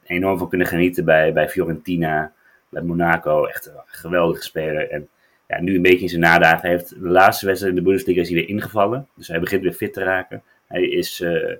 Enorm 0.07 0.37
van 0.37 0.49
kunnen 0.49 0.67
genieten 0.67 1.05
bij, 1.05 1.33
bij 1.33 1.49
Fiorentina, 1.49 2.33
bij 2.69 2.81
Monaco. 2.81 3.45
Echt 3.45 3.65
een 3.65 3.73
geweldige 3.85 4.43
speler. 4.43 4.89
En 4.89 5.09
ja, 5.47 5.61
nu 5.61 5.75
een 5.75 5.81
beetje 5.81 6.01
in 6.01 6.09
zijn 6.09 6.21
nadagen 6.21 6.69
heeft. 6.69 6.89
De 6.89 7.09
laatste 7.09 7.45
wedstrijd 7.45 7.75
in 7.75 7.79
de 7.79 7.85
Bundesliga 7.85 8.21
is 8.21 8.29
hij 8.29 8.37
weer 8.37 8.49
ingevallen. 8.49 9.07
Dus 9.15 9.27
hij 9.27 9.39
begint 9.39 9.61
weer 9.61 9.73
fit 9.73 9.93
te 9.93 10.03
raken. 10.03 10.43
Hij, 10.67 10.83
is, 10.89 11.21
eh, 11.21 11.55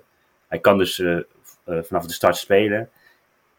hij 0.48 0.58
kan 0.58 0.78
dus 0.78 0.98
eh, 0.98 1.16
eh, 1.64 1.82
vanaf 1.82 2.06
de 2.06 2.12
start 2.12 2.36
spelen. 2.36 2.90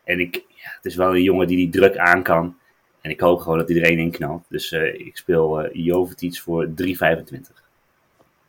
En 0.03 0.19
ik, 0.19 0.36
ja, 0.36 0.72
het 0.75 0.86
is 0.86 0.96
wel 0.96 1.15
een 1.15 1.24
jongen 1.24 1.48
die 1.48 1.58
die 1.58 1.69
druk 1.69 1.98
aan 1.98 2.24
kan. 2.24 2.58
En 3.01 3.12
ik 3.12 3.19
hoop 3.19 3.39
gewoon 3.39 3.58
dat 3.58 3.69
hij 3.69 3.77
er 3.77 3.84
één 3.84 4.00
in 4.00 4.12
knalt. 4.12 4.46
Dus 4.50 4.72
ik 4.72 5.17
speel 5.17 5.62
eh 5.62 5.86
Jovetic 5.86 6.39
voor 6.39 6.67
3,25. 6.67 7.60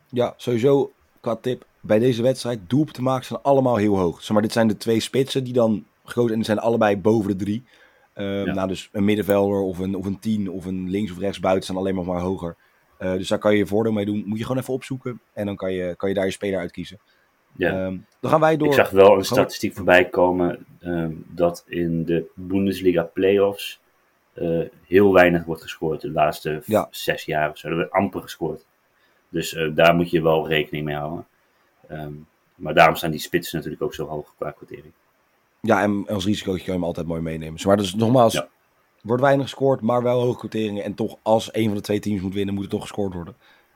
Ja, 0.09 0.33
sowieso 0.37 0.91
qua 1.19 1.35
tip. 1.35 1.65
Bij 1.79 1.99
deze 1.99 2.21
wedstrijd, 2.21 2.59
doelpunten 2.67 3.03
maken 3.03 3.25
zijn 3.25 3.41
allemaal 3.41 3.75
heel 3.75 3.97
hoog. 3.97 4.29
Maar, 4.29 4.41
dit 4.41 4.51
zijn 4.51 4.67
de 4.67 4.77
twee 4.77 4.99
spitsen 4.99 5.43
die 5.43 5.53
dan 5.53 5.85
gekozen 6.11 6.31
en 6.31 6.37
die 6.37 6.45
zijn 6.45 6.59
allebei 6.59 6.97
boven 6.97 7.37
de 7.37 7.43
drie. 7.43 7.63
Ehm, 8.13 8.45
Ja. 8.45 8.53
Nou, 8.53 8.67
dus 8.67 8.89
een 8.91 9.05
middenvelder 9.05 9.59
of 9.61 9.79
een, 9.79 9.95
of 9.95 10.05
een 10.05 10.19
tien 10.19 10.49
of 10.49 10.65
een 10.65 10.89
links 10.89 11.11
of 11.11 11.17
rechts 11.19 11.39
buiten 11.39 11.65
zijn 11.65 11.77
alleen 11.77 11.95
maar, 11.95 12.05
maar 12.05 12.19
hoger. 12.21 12.55
Eh, 12.97 13.11
dus 13.13 13.27
daar 13.27 13.39
kan 13.39 13.51
je 13.51 13.57
je 13.57 13.65
voordeel 13.65 13.91
mee 13.91 14.05
doen. 14.05 14.23
Moet 14.25 14.37
je 14.37 14.45
gewoon 14.45 14.61
even 14.61 14.73
opzoeken 14.73 15.19
en 15.33 15.45
dan 15.45 15.55
kan 15.55 15.73
je, 15.73 15.95
kan 15.95 16.09
je 16.09 16.15
daar 16.15 16.25
je 16.25 16.31
speler 16.31 16.59
uitkiezen. 16.59 16.99
Ja. 17.55 17.69
Ehm, 17.85 17.97
dan 18.19 18.31
gaan 18.31 18.39
wij 18.39 18.57
door. 18.57 18.67
Ik 18.67 18.73
zag 18.73 18.89
wel 18.89 19.01
een 19.03 19.09
Gewoon- 19.09 19.23
statistiek 19.25 19.73
voorbij 19.75 20.05
komen 20.09 20.65
ehm, 20.79 21.11
dat 21.27 21.63
in 21.67 22.05
de 22.05 22.25
Bundesliga 22.35 23.03
playoffs 23.03 23.79
eh 24.33 24.59
heel 24.87 25.13
weinig 25.13 25.45
wordt 25.45 25.61
gescoord. 25.61 26.01
De 26.01 26.11
laatste 26.11 26.61
Ja. 26.65 26.87
zes 26.91 27.25
jaar 27.25 27.49
of 27.49 27.57
zo. 27.57 27.67
Er 27.67 27.75
wordt 27.75 27.91
amper 27.91 28.21
gescoord. 28.21 28.65
Dus 29.29 29.53
eh, 29.53 29.69
daar 29.75 29.95
moet 29.95 30.09
je 30.09 30.21
wel 30.21 30.47
rekening 30.47 30.85
mee 30.85 30.95
houden. 30.95 31.25
Maar 32.55 32.73
daarom 32.73 32.95
staan 32.95 33.11
die 33.11 33.19
spitsen 33.19 33.55
natuurlijk 33.57 33.83
ook 33.83 33.93
zo 33.93 34.05
hoog 34.07 34.33
qua 34.37 34.51
quotering. 34.51 34.93
Ja, 35.61 35.81
en 35.81 36.07
als 36.07 36.25
risico 36.25 36.51
kan 36.51 36.61
je 36.65 36.71
hem 36.71 36.83
altijd 36.83 37.07
mooi 37.07 37.21
meenemen. 37.21 37.59
Maar 37.65 37.77
dus 37.77 37.95
nogmaals, 37.95 38.33
Ja. 38.33 38.47
wordt 39.01 39.21
weinig 39.21 39.45
gescoord, 39.45 39.81
maar 39.81 40.03
wel 40.03 40.21
hoge 40.21 40.37
quoteringen. 40.37 40.83
En 40.83 40.93
toch, 40.93 41.17
als 41.21 41.53
een 41.53 41.65
van 41.65 41.75
de 41.75 41.81
twee 41.81 41.99
teams 41.99 42.21
moet 42.21 42.33
winnen, 42.33 42.53
moet 42.53 42.63
het 42.63 42.71
toch 42.71 42.81
gescoord 42.81 43.13
worden. 43.13 43.35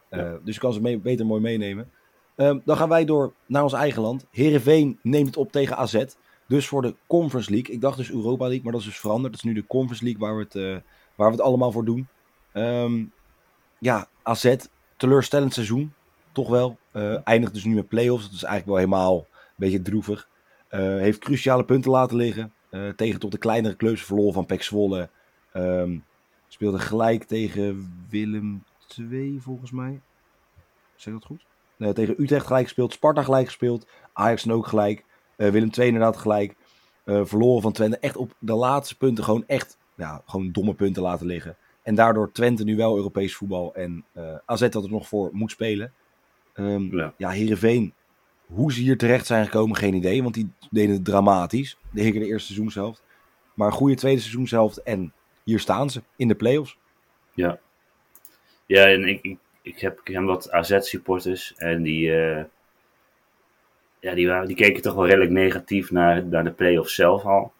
Eh, 0.10 0.32
dus 0.44 0.54
je 0.56 0.62
kan 0.62 0.74
ze 0.74 0.82
mee, 0.82 0.98
beter 1.00 1.25
mooi 1.25 1.42
meenemen. 1.42 1.92
Ehm, 2.36 2.60
dan 2.65 2.77
gaan 2.77 2.89
wij 2.89 3.06
door 3.06 3.34
naar 3.46 3.63
ons 3.63 3.74
eigen 3.74 4.01
land. 4.01 4.25
Heerenveen 4.32 5.00
neemt 5.01 5.27
het 5.27 5.38
op 5.38 5.51
tegen 5.51 5.77
AZ. 5.77 6.04
Dus 6.48 6.68
voor 6.68 6.82
de 6.82 6.96
Conference 7.08 7.51
League. 7.51 7.74
Ik 7.75 7.82
dacht 7.82 7.98
dus 7.98 8.12
Europa 8.12 8.44
League, 8.46 8.63
maar 8.63 8.72
dat 8.72 8.82
is 8.82 8.88
dus 8.88 9.00
veranderd. 9.00 9.34
Dat 9.34 9.44
is 9.44 9.50
nu 9.50 9.56
de 9.62 9.68
Conference 9.68 10.04
League 10.04 10.22
waar 10.22 10.38
we 10.38 10.44
het, 10.44 10.56
eh, 10.56 10.89
waar 11.15 11.27
we 11.30 11.36
het 11.36 11.42
allemaal 11.46 11.72
voor 11.72 11.86
doen. 11.86 12.08
Ehm, 12.51 13.04
ja, 13.80 14.08
AZ, 14.24 14.56
teleurstellend 14.98 15.54
seizoen. 15.54 15.94
toch 16.32 16.50
wel. 16.50 16.77
Uh, 16.94 17.18
eindigt 17.24 17.54
dus 17.54 17.63
nu 17.63 17.75
met 17.75 17.88
play-offs. 17.88 18.24
Dat 18.24 18.34
is 18.34 18.44
eigenlijk 18.44 18.65
wel 18.65 18.75
helemaal 18.89 19.18
een 19.18 19.54
beetje 19.56 19.82
droevig. 19.82 20.27
Uh, 20.75 20.79
heeft 20.79 21.20
cruciale 21.20 21.65
punten 21.65 21.91
laten 21.91 22.17
liggen. 22.17 22.53
Uh, 22.72 22.89
tegen 22.89 23.20
tot 23.20 23.32
de 23.32 23.38
kleinere 23.38 23.75
clubs 23.75 24.03
verloren 24.03 24.34
van 24.34 24.46
Pek 24.46 24.63
Zwolle. 24.63 25.10
Um, 25.53 26.03
speelde 26.48 26.79
gelijk 26.79 27.24
tegen 27.24 28.05
Willem 28.10 28.63
2 28.88 29.38
volgens 29.39 29.72
mij. 29.72 30.01
Zeg 30.96 31.13
dat 31.13 31.25
goed? 31.25 31.46
Nee, 31.77 31.94
tegen 31.94 32.22
Utrecht 32.22 32.46
gelijk 32.46 32.63
gespeeld. 32.63 32.94
Sparta 32.94 33.24
gelijk 33.24 33.46
gespeeld. 33.46 33.88
Ajax 34.13 34.50
ook 34.50 34.67
gelijk. 34.67 35.05
Willem 35.36 35.72
2 35.72 35.88
inderdaad 35.88 36.17
gelijk. 36.17 36.55
verloren 37.05 37.62
van 37.62 37.72
Twente. 37.72 37.98
Echt 37.98 38.17
op 38.17 38.34
de 38.39 38.53
laatste 38.53 38.98
punten 38.98 39.24
gewoon 39.24 39.44
echt 39.48 39.77
ja, 39.96 40.22
gewoon 40.25 40.51
domme 40.51 40.74
punten 40.74 41.01
laten 41.01 41.25
liggen. 41.25 41.58
En 41.82 41.96
daardoor 41.96 42.32
Twente 42.32 42.63
nu 42.63 42.75
wel 42.75 42.96
Europees 42.96 43.36
voetbal 43.36 43.74
en 43.75 44.05
uh, 44.13 44.36
AZ 44.46 44.70
dat 44.70 44.84
er 44.84 44.89
nog 44.89 45.08
voor 45.08 45.29
moet 45.32 45.51
spelen. 45.51 45.94
Um, 46.53 46.96
ja. 46.96 47.13
ja, 47.17 47.29
Heerenveen, 47.29 47.94
hoe 48.45 48.73
ze 48.73 48.81
hier 48.81 48.97
terecht 48.97 49.25
zijn 49.25 49.45
gekomen, 49.45 49.77
geen 49.77 49.93
idee. 49.93 50.23
Want 50.23 50.33
die 50.33 50.49
deden 50.71 50.95
het 50.95 51.05
dramatisch. 51.05 51.77
De 51.91 52.01
hele 52.01 52.19
de 52.19 52.25
eerste 52.25 52.45
seizoenshelft. 52.45 53.03
Maar 53.53 53.67
een 53.67 53.73
goede 53.73 53.95
tweede 53.95 54.19
seizoenshelft 54.19 54.83
en 54.83 55.13
hier 55.43 55.59
staan 55.59 55.89
ze 55.89 56.01
in 56.15 56.27
de 56.27 56.35
play-offs. 56.35 56.77
Ja, 57.33 57.59
ja 58.65 58.85
en 58.87 59.03
ik, 59.03 59.19
ik, 59.21 59.37
ik, 59.61 59.79
heb, 59.79 59.99
ik 60.03 60.13
heb 60.13 60.23
wat 60.23 60.51
AZ-supporters 60.51 61.53
en 61.55 61.83
die, 61.83 62.07
uh, 62.07 62.43
ja, 63.99 64.13
die, 64.13 64.27
waren, 64.27 64.47
die 64.47 64.55
keken 64.55 64.81
toch 64.81 64.93
wel 64.93 65.05
redelijk 65.05 65.31
negatief 65.31 65.91
naar, 65.91 66.25
naar 66.25 66.43
de 66.43 66.51
play-offs 66.51 66.95
zelf 66.95 67.25
al. 67.25 67.53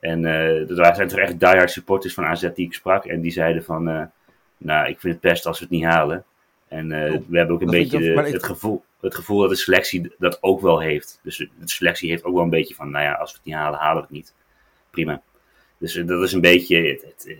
En 0.00 0.22
uh, 0.22 0.70
er 0.70 0.94
zijn 0.94 1.08
toch 1.08 1.18
echt 1.18 1.40
diehard 1.40 1.70
supporters 1.70 2.14
van 2.14 2.24
AZ 2.24 2.48
die 2.54 2.66
ik 2.66 2.74
sprak. 2.74 3.04
En 3.04 3.20
die 3.20 3.30
zeiden 3.30 3.64
van, 3.64 3.88
uh, 3.88 4.02
nou, 4.56 4.88
ik 4.88 5.00
vind 5.00 5.12
het 5.12 5.22
best 5.22 5.46
als 5.46 5.58
we 5.58 5.64
het 5.64 5.74
niet 5.74 5.84
halen. 5.84 6.24
En 6.68 6.84
uh, 6.90 7.18
we 7.28 7.38
hebben 7.38 7.54
ook 7.54 7.60
een 7.60 7.70
beetje 7.70 7.98
de, 7.98 8.20
het, 8.20 8.44
gevoel, 8.44 8.82
het 9.04 9.14
gevoel 9.14 9.40
dat 9.40 9.50
de 9.50 9.56
selectie 9.56 10.14
dat 10.18 10.42
ook 10.42 10.60
wel 10.60 10.80
heeft. 10.80 11.20
Dus 11.22 11.36
de 11.36 11.48
selectie 11.64 12.10
heeft 12.10 12.24
ook 12.24 12.34
wel 12.34 12.42
een 12.42 12.50
beetje 12.50 12.74
van, 12.74 12.90
nou 12.90 13.04
ja, 13.04 13.12
als 13.12 13.30
we 13.30 13.36
het 13.36 13.46
niet 13.46 13.54
halen, 13.54 13.78
halen 13.78 13.96
we 13.96 14.02
het 14.02 14.10
niet. 14.10 14.34
Prima. 14.90 15.22
Dus 15.78 16.02
dat 16.06 16.22
is 16.22 16.32
een 16.32 16.40
beetje, 16.40 16.76
het, 16.76 17.02
het, 17.02 17.38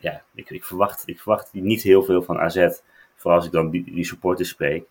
ja, 0.00 0.22
ik, 0.34 0.50
ik, 0.50 0.64
verwacht, 0.64 1.02
ik 1.06 1.20
verwacht 1.20 1.52
niet 1.52 1.82
heel 1.82 2.02
veel 2.02 2.22
van 2.22 2.38
AZ. 2.38 2.68
Vooral 3.16 3.38
als 3.38 3.46
ik 3.46 3.52
dan 3.52 3.70
die, 3.70 3.84
die 3.84 4.04
supporters 4.04 4.48
spreek. 4.48 4.84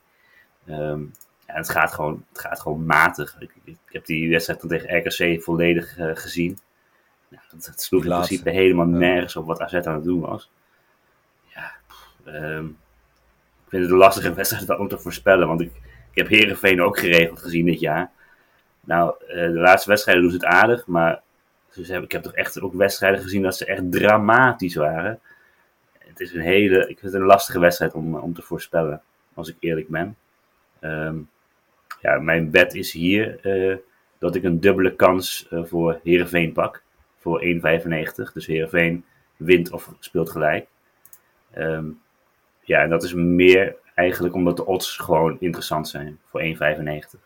Um, 0.70 1.12
ja, 1.48 1.54
het, 1.54 1.70
gaat 1.70 1.94
gewoon, 1.94 2.26
het 2.30 2.40
gaat 2.40 2.60
gewoon 2.60 2.86
matig. 2.86 3.36
Ik, 3.40 3.52
ik, 3.64 3.78
heb 3.86 4.06
die 4.06 4.30
wedstrijd 4.30 4.62
dan 4.62 4.70
tegen 4.70 4.98
RKC 4.98 5.44
volledig 5.44 5.96
gezien. 5.98 6.60
Ja, 7.28 7.42
dat, 7.52 7.82
sloeg 7.82 8.04
in 8.04 8.10
principe 8.10 8.50
helemaal 8.50 8.86
nergens 8.86 9.36
op 9.36 9.46
wat 9.46 9.62
AZ 9.62 9.74
aan 9.74 9.94
het 9.94 10.04
doen 10.04 10.20
was. 10.20 10.52
Ja, 11.54 11.72
um, 12.26 12.78
ik 13.64 13.70
vind 13.70 13.82
het 13.82 13.92
een 13.92 13.98
lastige 13.98 14.34
wedstrijd 14.34 14.80
om 14.80 14.88
te 14.88 15.00
voorspellen, 15.00 15.48
want 15.48 15.62
ik 15.62 15.72
heb 16.14 16.28
Herenveen 16.28 16.82
ook 16.82 17.00
geregeld 17.00 17.40
gezien 17.40 17.66
dit 17.66 17.80
jaar. 17.80 18.12
Nou, 18.80 19.16
uh, 19.28 19.36
de 19.36 19.60
laatste 19.60 19.90
wedstrijden 19.90 20.24
doen 20.24 20.32
ze 20.32 20.38
het 20.38 20.46
aardig, 20.46 20.86
maar 20.86 21.22
ik 21.76 22.12
heb 22.12 22.24
toch 22.24 22.34
echt 22.34 22.62
ook 22.62 22.74
wedstrijden 22.74 23.22
gezien 23.22 23.42
dat 23.42 23.58
ze 23.58 23.66
echt 23.66 23.92
dramatisch 23.92 24.76
waren. 24.76 25.20
Het 25.98 26.20
is 26.20 26.34
een 26.34 26.42
hele, 26.42 26.80
ik 26.80 27.00
vind 27.00 27.02
het 27.02 27.14
een 27.14 27.28
lastige 27.28 27.60
wedstrijd 27.60 27.94
om, 27.94 28.16
om 28.16 28.34
te 28.34 28.42
voorspellen, 28.42 29.02
als 29.34 29.50
ik 29.50 29.56
eerlijk 29.60 29.88
ben. 29.88 30.18
Um, 30.82 31.30
ja, 32.02 32.20
mijn 32.20 32.52
bet 32.52 32.74
is 32.74 32.92
hier 32.92 33.40
uh, 33.46 33.78
dat 34.18 34.36
ik 34.36 34.44
een 34.44 34.60
dubbele 34.60 34.96
kans 34.96 35.48
uh, 35.50 35.64
voor 35.64 36.00
Herenveen 36.04 36.52
pak 36.52 36.84
voor 37.18 37.44
1,95. 37.44 38.34
Dus 38.34 38.46
Heerenveen 38.46 39.06
wint 39.38 39.72
of 39.72 39.94
speelt 40.00 40.30
gelijk. 40.30 40.68
Um, 41.58 42.02
ja, 42.62 42.82
en 42.82 42.90
dat 42.90 43.04
is 43.04 43.14
meer 43.14 43.76
eigenlijk 44.02 44.34
omdat 44.34 44.58
de 44.58 44.66
odds 44.66 44.98
gewoon 44.98 45.38
interessant 45.40 45.90
zijn 45.90 46.20
voor 46.26 46.42
1,95. 46.42 47.20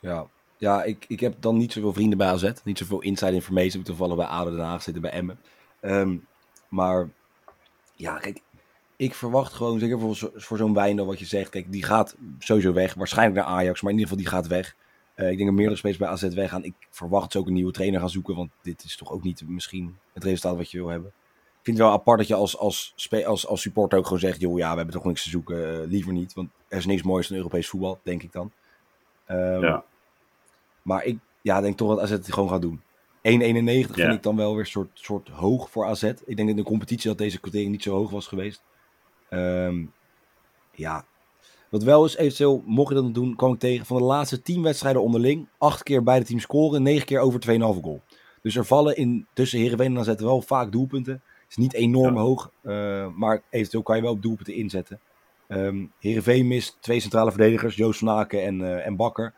Ja, 0.00 0.26
ja 0.56 0.82
ik, 0.82 1.04
ik 1.08 1.20
heb 1.20 1.34
dan 1.40 1.56
niet 1.56 1.72
zoveel 1.72 1.92
vrienden 1.92 2.18
bij 2.18 2.28
AZ. 2.28 2.52
Niet 2.64 2.78
zoveel 2.78 3.02
inside 3.02 3.32
information. 3.32 3.80
Ik 3.80 3.86
toevallig 3.86 4.16
bij 4.16 4.26
ADO 4.26 4.50
Den 4.50 4.64
Haag 4.64 4.82
zitten 4.82 5.02
bij 5.02 5.10
Emmen. 5.10 5.38
Um, 5.80 6.26
maar 6.68 7.08
ja, 7.94 8.18
kijk, 8.18 8.40
ik 8.96 9.14
verwacht 9.14 9.52
gewoon, 9.52 9.78
zeker 9.78 9.98
voor, 9.98 10.30
voor 10.34 10.56
zo'n 10.56 10.74
Wijndal 10.74 11.06
wat 11.06 11.18
je 11.18 11.24
zegt, 11.24 11.50
kijk, 11.50 11.72
die 11.72 11.82
gaat 11.84 12.16
sowieso 12.38 12.72
weg. 12.72 12.94
Waarschijnlijk 12.94 13.38
naar 13.38 13.54
Ajax, 13.54 13.82
maar 13.82 13.92
in 13.92 13.98
ieder 13.98 14.12
geval 14.16 14.30
die 14.30 14.34
gaat 14.40 14.46
weg. 14.46 14.76
Uh, 15.16 15.30
ik 15.30 15.36
denk 15.36 15.48
dat 15.48 15.56
meerdere 15.56 15.76
spelers 15.76 15.98
bij 15.98 16.08
AZ 16.08 16.22
weggaan. 16.22 16.64
Ik 16.64 16.74
verwacht 16.90 17.32
ze 17.32 17.38
ook 17.38 17.46
een 17.46 17.52
nieuwe 17.52 17.72
trainer 17.72 18.00
gaan 18.00 18.10
zoeken. 18.10 18.36
Want 18.36 18.50
dit 18.62 18.84
is 18.84 18.96
toch 18.96 19.10
ook 19.12 19.22
niet 19.22 19.48
misschien 19.48 19.96
het 20.12 20.24
resultaat 20.24 20.56
wat 20.56 20.70
je 20.70 20.78
wil 20.78 20.88
hebben. 20.88 21.12
Vind 21.66 21.78
het 21.78 21.86
wel 21.86 21.96
apart 21.96 22.18
dat 22.18 22.28
je 22.28 22.34
als, 22.34 22.58
als, 22.58 22.94
als, 23.24 23.46
als 23.46 23.60
supporter 23.60 23.98
ook 23.98 24.04
gewoon 24.04 24.18
zegt... 24.18 24.40
joh, 24.40 24.58
ja, 24.58 24.70
we 24.70 24.76
hebben 24.76 24.94
toch 24.94 25.04
niks 25.04 25.22
te 25.22 25.28
zoeken. 25.28 25.82
Uh, 25.82 25.88
liever 25.88 26.12
niet. 26.12 26.34
Want 26.34 26.48
er 26.68 26.78
is 26.78 26.86
niks 26.86 27.02
moois 27.02 27.28
dan 27.28 27.36
Europees 27.36 27.68
voetbal, 27.68 28.00
denk 28.02 28.22
ik 28.22 28.32
dan. 28.32 28.52
Um, 29.28 29.62
ja. 29.62 29.84
Maar 30.82 31.04
ik 31.04 31.18
ja, 31.42 31.60
denk 31.60 31.76
toch 31.76 31.88
dat 31.88 32.00
AZ 32.00 32.10
het 32.10 32.32
gewoon 32.32 32.48
gaat 32.48 32.62
doen. 32.62 32.80
1,91 32.80 32.82
ja. 33.22 33.86
vind 33.92 34.12
ik 34.12 34.22
dan 34.22 34.36
wel 34.36 34.50
weer 34.50 34.60
een 34.60 34.66
soort, 34.66 34.88
soort 34.92 35.28
hoog 35.28 35.70
voor 35.70 35.86
AZ. 35.86 36.02
Ik 36.02 36.36
denk 36.36 36.48
in 36.48 36.56
de 36.56 36.62
competitie 36.62 37.08
dat 37.08 37.18
deze 37.18 37.40
quotering 37.40 37.70
niet 37.70 37.82
zo 37.82 37.94
hoog 37.94 38.10
was 38.10 38.26
geweest. 38.26 38.62
Um, 39.30 39.92
ja, 40.72 41.04
wat 41.68 41.82
wel 41.82 42.04
is 42.04 42.16
eventueel, 42.16 42.62
mocht 42.66 42.88
je 42.88 42.94
dat 42.94 43.14
doen, 43.14 43.36
kwam 43.36 43.52
ik 43.52 43.58
tegen 43.58 43.86
van 43.86 43.96
de 43.96 44.02
laatste 44.02 44.42
10 44.42 44.62
wedstrijden 44.62 45.02
onderling. 45.02 45.48
8 45.58 45.82
keer 45.82 46.02
beide 46.02 46.24
teams 46.24 46.42
scoren, 46.42 46.82
9 46.82 47.06
keer 47.06 47.20
over 47.20 47.40
2,5 47.40 47.56
goal. 47.58 48.02
Dus 48.42 48.56
er 48.56 48.64
vallen 48.64 48.96
in, 48.96 49.26
tussen 49.32 49.58
Heerenveen 49.58 49.96
en 49.96 49.98
AZ 49.98 50.14
wel 50.14 50.42
vaak 50.42 50.72
doelpunten. 50.72 51.22
Is 51.48 51.56
niet 51.56 51.74
enorm 51.74 52.16
hoog, 52.16 52.50
uh, 52.62 53.08
maar 53.14 53.42
eventueel 53.50 53.82
kan 53.82 53.96
je 53.96 54.02
wel 54.02 54.20
doelpunten 54.20 54.54
inzetten. 54.54 55.00
Um, 55.48 55.92
Heerenveen 55.98 56.46
mist 56.46 56.76
twee 56.80 57.00
centrale 57.00 57.30
verdedigers, 57.30 57.76
Joost 57.76 57.98
van 57.98 58.10
Aken 58.10 58.42
en, 58.42 58.60
uh, 58.60 58.86
en 58.86 58.96
Bakker. 58.96 59.34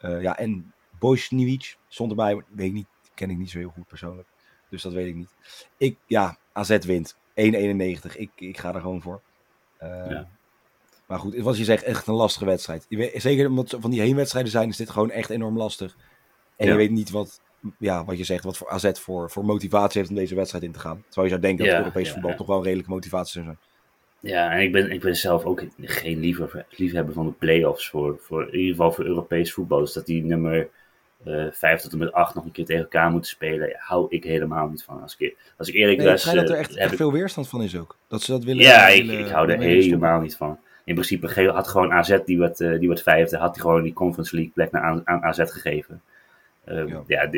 Uh, 0.00 0.22
ja, 0.22 0.38
en 0.38 0.72
Bojsniewicz 0.98 1.76
stond 1.88 2.10
erbij, 2.10 2.34
weet 2.34 2.66
ik 2.66 2.72
niet, 2.72 2.86
ken 3.14 3.30
ik 3.30 3.38
niet 3.38 3.50
zo 3.50 3.58
heel 3.58 3.72
goed 3.74 3.86
persoonlijk. 3.86 4.28
Dus 4.68 4.82
dat 4.82 4.92
weet 4.92 5.06
ik 5.06 5.14
niet. 5.14 5.34
Ik, 5.76 5.98
ja, 6.06 6.38
AZ 6.52 6.78
wint. 6.78 7.16
1,91. 7.16 8.16
Ik, 8.16 8.30
ik 8.34 8.58
ga 8.58 8.74
er 8.74 8.80
gewoon 8.80 9.02
voor. 9.02 9.20
ja. 9.80 10.28
Maar 11.06 11.18
goed, 11.18 11.36
wat 11.36 11.56
je 11.56 11.64
zegt, 11.64 11.82
echt 11.82 12.06
een 12.06 12.14
lastige 12.14 12.44
wedstrijd. 12.44 12.86
zeker 13.14 13.48
omdat 13.48 13.76
van 13.80 13.90
die 13.90 14.00
heenwedstrijden 14.00 14.50
zijn, 14.50 14.68
is 14.68 14.76
dit 14.76 14.90
gewoon 14.90 15.10
echt 15.10 15.30
enorm 15.30 15.56
lastig. 15.56 15.96
En 16.56 16.66
je 16.66 16.74
weet 16.74 16.90
niet 16.90 17.10
wat, 17.10 17.40
ja, 17.78 18.04
wat 18.04 18.18
je 18.18 18.24
zegt, 18.24 18.44
wat 18.44 18.56
voor 18.56 18.68
AZ 18.68 18.90
voor, 18.92 19.30
voor 19.30 19.44
motivatie 19.44 19.98
heeft 19.98 20.10
om 20.10 20.16
deze 20.16 20.34
wedstrijd 20.34 20.64
in 20.64 20.72
te 20.72 20.78
gaan. 20.78 21.04
Terwijl 21.04 21.26
je 21.26 21.32
zou 21.32 21.40
denken 21.40 21.66
dat 21.66 21.76
Europees 21.78 22.10
voetbal 22.10 22.34
toch 22.34 22.46
wel 22.46 22.56
een 22.56 22.62
redelijke 22.62 22.90
motivatie 22.90 23.32
zou 23.32 23.44
zijn. 23.44 23.58
Ja, 24.20 24.50
en 24.50 24.60
ik 24.60 24.72
ben, 24.72 24.90
ik 24.90 25.00
ben 25.00 25.16
zelf 25.16 25.44
ook 25.44 25.62
geen 25.80 26.20
liever, 26.20 26.66
liefhebber 26.70 27.14
van 27.14 27.26
de 27.26 27.32
play-offs 27.32 27.88
voor, 27.88 28.18
voor 28.20 28.42
in 28.42 28.58
ieder 28.58 28.74
geval 28.74 28.92
voor 28.92 29.04
Europees 29.04 29.52
voetbal. 29.52 29.80
Dus 29.80 29.92
dat 29.92 30.06
die 30.06 30.24
nummer 30.24 30.68
uh, 31.26 31.46
eh, 31.46 31.52
5 31.52 31.80
tot 31.80 31.92
en 31.92 31.98
met 31.98 32.12
8 32.12 32.34
nog 32.34 32.44
een 32.44 32.52
keer 32.52 32.64
tegen 32.64 32.82
elkaar 32.82 33.10
moeten 33.10 33.30
spelen, 33.30 33.68
ja, 33.68 33.76
hou 33.78 34.06
ik 34.08 34.24
helemaal 34.24 34.68
niet 34.68 34.84
van. 34.84 35.02
Als 35.02 35.16
ik, 35.18 35.36
als 35.58 35.68
ik 35.68 35.74
eerlijk 35.74 35.98
nee, 35.98 36.06
was. 36.06 36.26
Ik 36.26 36.34
dat 36.34 36.50
er 36.50 36.56
echt, 36.56 36.76
echt 36.76 36.96
veel 36.96 37.12
weerstand 37.12 37.48
van 37.48 37.62
is 37.62 37.76
ook. 37.76 37.96
Dat 38.08 38.22
ze 38.22 38.30
dat 38.30 38.44
willen. 38.44 38.62
Ja, 38.62 38.88
ik, 38.88 39.10
ik 39.10 39.28
hou 39.28 39.50
er 39.50 39.58
helemaal 39.58 40.20
niet 40.20 40.36
van 40.36 40.58
in 40.84 40.94
principe 40.94 41.50
had 41.50 41.68
gewoon 41.68 41.92
AZ, 41.92 42.18
die 42.24 42.38
wat, 42.38 42.60
uh, 42.60 42.78
die 42.78 42.88
wat 42.88 43.02
vijfde, 43.02 43.36
had 43.36 43.54
hij 43.54 43.64
gewoon 43.64 43.82
die 43.82 43.92
Conference 43.92 44.34
League 44.34 44.52
plek 44.52 44.70
naar 44.70 44.82
aan, 44.82 45.02
aan 45.04 45.22
AZ 45.22 45.38
gegeven. 45.38 46.02
Uh, 46.66 46.88
ja, 46.88 47.02
ja 47.06 47.30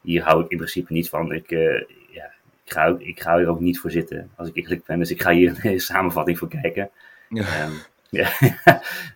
hier 0.00 0.22
hou 0.22 0.44
ik 0.44 0.50
in 0.50 0.56
principe 0.56 0.92
niet 0.92 1.08
van. 1.08 1.32
Ik, 1.32 1.50
uh, 1.50 1.80
ja, 2.10 2.30
ik, 2.64 2.72
ga, 2.72 2.86
ook, 2.86 3.00
ik 3.00 3.20
ga 3.20 3.36
hier 3.36 3.48
ook 3.48 3.60
niet 3.60 3.80
voor 3.80 3.90
zitten, 3.90 4.30
als 4.36 4.48
ik 4.48 4.56
eerlijk 4.56 4.84
ben. 4.84 4.98
Dus 4.98 5.10
ik 5.10 5.22
ga 5.22 5.30
hier 5.30 5.58
een 5.62 5.80
samenvatting 5.80 6.38
voor 6.38 6.48
kijken. 6.48 6.90
Ja. 7.28 7.64
Um, 7.64 7.72
ja. 8.08 8.30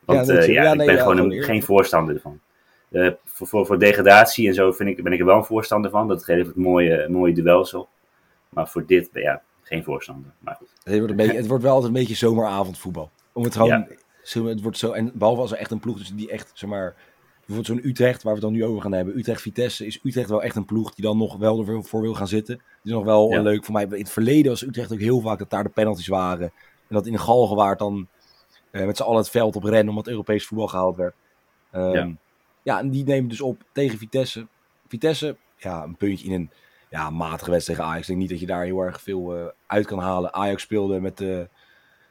Want 0.05 0.27
ja, 0.27 0.35
ja, 0.35 0.43
ja 0.63 0.75
nee, 0.75 0.89
ik 0.89 0.95
ben 0.95 1.03
gewoon 1.03 1.19
een, 1.19 1.43
geen 1.43 1.63
voorstander 1.63 2.15
ervan. 2.15 2.41
voor, 3.25 3.47
voor, 3.47 3.67
voor 3.67 3.79
degradatie 3.79 4.49
en 4.49 4.55
zo 4.55 4.73
vind 4.73 4.89
ik, 4.89 5.03
ben 5.03 5.13
ik 5.13 5.19
er 5.19 5.27
wel 5.27 5.37
een 5.37 5.45
voorstander 5.45 5.91
van. 5.91 6.09
Dat 6.09 6.25
geeft 6.25 6.47
het 6.47 6.57
mooie, 6.57 7.09
mooie 7.09 7.33
duels 7.33 7.75
op. 7.75 7.89
Maar 8.49 8.69
voor 8.69 8.87
dit, 8.87 9.09
ja, 9.13 9.43
geen 9.63 9.85
voorstander. 9.85 10.31
Maar 10.39 10.55
goed. 10.55 10.69
Het, 10.83 10.97
wordt 10.97 11.11
een 11.11 11.17
beetje, 11.17 11.37
het 11.37 11.47
wordt 11.47 11.63
wel 11.63 11.73
altijd 11.73 11.93
een 11.93 11.99
beetje 11.99 12.15
zomeravondvoetbal. 12.15 13.11
Om 13.33 13.45
het 13.45 13.57
gewoon, 13.57 13.87
het 14.49 14.63
wordt 14.63 14.79
zo, 14.79 14.93
en 14.93 15.11
behalve 15.15 15.41
als 15.41 15.53
er 15.53 15.59
echt 15.59 15.71
een 15.71 15.81
ploeg 15.81 16.01
is 16.01 16.13
die 16.15 16.31
echt, 16.31 16.51
zeg 16.55 16.71
maar, 16.71 16.95
bijvoorbeeld 17.49 17.81
zo'n 17.81 17.91
Utrecht, 17.91 18.23
waar 18.23 18.35
we 18.35 18.41
het 18.41 18.49
dan 18.49 18.59
nu 18.59 18.65
over 18.65 18.83
gaan 18.83 18.93
hebben. 18.93 19.19
Utrecht-Vitesse 19.19 19.87
is 19.87 20.01
Utrecht 20.03 20.29
wel 20.29 20.43
echt 20.43 20.57
een 20.57 20.65
ploeg 20.65 20.95
die 20.95 21.05
dan 21.05 21.19
nog 21.19 21.37
wel 21.37 21.67
ervoor 21.67 22.01
wil 22.01 22.15
gaan 22.15 22.29
zitten. 22.29 22.57
Die 22.57 22.65
is 22.83 22.91
nog 22.91 23.05
wel 23.05 23.43
leuk 23.43 23.65
voor 23.65 23.75
mij. 23.75 23.83
In 23.83 23.91
het 23.91 24.11
verleden 24.11 24.51
was 24.51 24.63
Utrecht 24.63 24.93
ook 24.93 24.99
heel 24.99 25.21
vaak 25.21 25.39
dat 25.39 25.51
daar 25.51 25.63
de 25.63 25.69
penalties 25.69 26.07
waren. 26.07 26.53
En 26.89 26.95
dat 26.95 27.07
in 27.07 27.13
de 27.13 27.19
Galgenwaard 27.19 27.79
dan 27.79 28.09
uh, 28.73 28.87
met 28.87 28.97
z'n 28.97 29.03
allen 29.03 29.19
het 29.19 29.31
veld 29.31 29.57
op 29.57 29.65
rennen 29.65 29.89
omdat 29.89 30.07
Europees 30.07 30.47
voetbal 30.47 30.69
gehaald 30.69 30.97
werd. 30.97 31.15
Um, 31.73 31.93
ja. 31.93 32.09
ja, 32.63 32.79
en 32.79 32.91
die 32.91 33.05
nemen 33.05 33.29
dus 33.29 33.41
op 33.41 33.63
tegen 33.73 33.99
Vitesse. 33.99 34.47
Vitesse, 34.89 35.37
ja, 35.57 35.83
een 35.83 35.97
puntje 35.97 36.27
in 36.27 36.33
een 36.33 36.51
ja, 36.91 37.11
matige 37.11 37.51
wedstrijd 37.51 37.79
tegen 37.79 37.93
Ajax. 37.93 38.01
Ik 38.01 38.07
denk 38.07 38.19
niet 38.19 38.31
dat 38.31 38.41
je 38.41 38.47
daar 38.47 38.65
heel 38.65 38.81
erg 38.81 39.01
veel 39.01 39.37
uh, 39.37 39.47
uit 39.67 39.87
kan 39.87 39.99
halen. 39.99 40.35
Ajax 40.35 40.63
speelde 40.63 41.01
met 41.01 41.17
de 41.19 41.49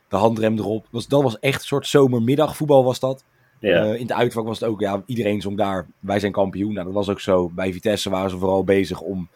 de 0.08 0.16
handrem 0.16 0.58
erop. 0.58 0.88
Was, 0.92 1.08
dat 1.08 1.24
was 1.24 1.40
echt 1.40 1.60
een 1.60 1.68
soort 1.68 1.88
zomermiddagvoetbal 1.88 2.84
was 2.84 3.00
dat. 3.00 3.24
Ja. 3.60 3.86
Uh, 3.86 4.00
in 4.00 4.08
de 4.08 4.14
uitvak 4.14 4.46
was 4.46 4.60
het 4.60 4.70
ook, 4.70 4.80
ja, 4.80 5.04
iedereen 5.06 5.42
zong 5.42 5.58
daar, 5.58 5.88
wij 6.00 6.20
zijn 6.20 6.32
kampioen. 6.32 6.74
Nou, 6.74 6.86
dat 6.86 6.94
was 6.96 7.10
ook 7.10 7.20
zo. 7.20 7.50
Bij 7.50 7.72
Vitesse 7.74 8.10
waren 8.10 8.30
ze 8.30 8.38
vooral 8.38 8.64
bezig 8.64 9.02
om 9.02 9.30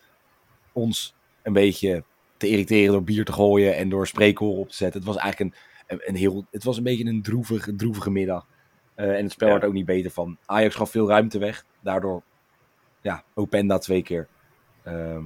ons 0.71 1.15
een 1.43 1.53
beetje 1.53 2.03
te 2.37 2.47
irriteren 2.47 2.91
door 2.91 3.03
bier 3.03 3.25
te 3.25 3.31
gooien 3.33 3.75
en 3.75 3.89
door 3.89 4.07
spreekhoren 4.07 4.59
op 4.59 4.69
te 4.69 4.75
zetten. 4.75 4.99
Het 4.99 5.09
was 5.09 5.17
eigenlijk 5.17 5.55
een, 5.87 5.99
een, 6.05 6.15
heel, 6.15 6.45
het 6.51 6.63
was 6.63 6.77
een 6.77 6.83
beetje 6.83 7.05
een 7.05 7.21
droevige, 7.21 7.75
droevige 7.75 8.11
middag. 8.11 8.47
Eh, 8.95 9.15
en 9.17 9.23
het 9.23 9.31
spel 9.31 9.47
Ja. 9.47 9.53
werd 9.53 9.65
ook 9.65 9.73
niet 9.73 9.85
beter 9.85 10.11
van. 10.11 10.37
Ajax 10.45 10.75
gaf 10.75 10.91
veel 10.91 11.07
ruimte 11.07 11.39
weg. 11.39 11.65
Daardoor, 11.79 12.21
ja, 13.01 13.23
Openda 13.33 13.77
twee 13.77 14.01
keer. 14.03 14.27
Ehm, 14.83 15.23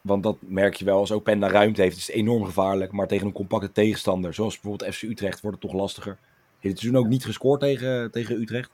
want 0.00 0.22
dat 0.22 0.36
merk 0.40 0.74
je 0.74 0.84
wel, 0.84 0.98
als 0.98 1.12
Openda 1.12 1.48
ruimte 1.48 1.82
heeft, 1.82 1.96
is 1.96 2.06
het 2.06 2.16
enorm 2.16 2.44
gevaarlijk. 2.44 2.92
Maar 2.92 3.06
tegen 3.06 3.26
een 3.26 3.32
compacte 3.32 3.72
tegenstander, 3.72 4.34
zoals 4.34 4.60
bijvoorbeeld 4.60 4.94
FC 4.94 5.02
Utrecht, 5.02 5.40
wordt 5.40 5.62
het 5.62 5.70
toch 5.70 5.80
lastiger. 5.80 6.18
Heeft 6.64 6.76
het 6.76 6.78
seizoen 6.78 7.04
ook 7.04 7.08
niet 7.08 7.24
gescoord 7.24 7.60
tegen, 7.60 8.10
tegen 8.10 8.40
Utrecht. 8.40 8.70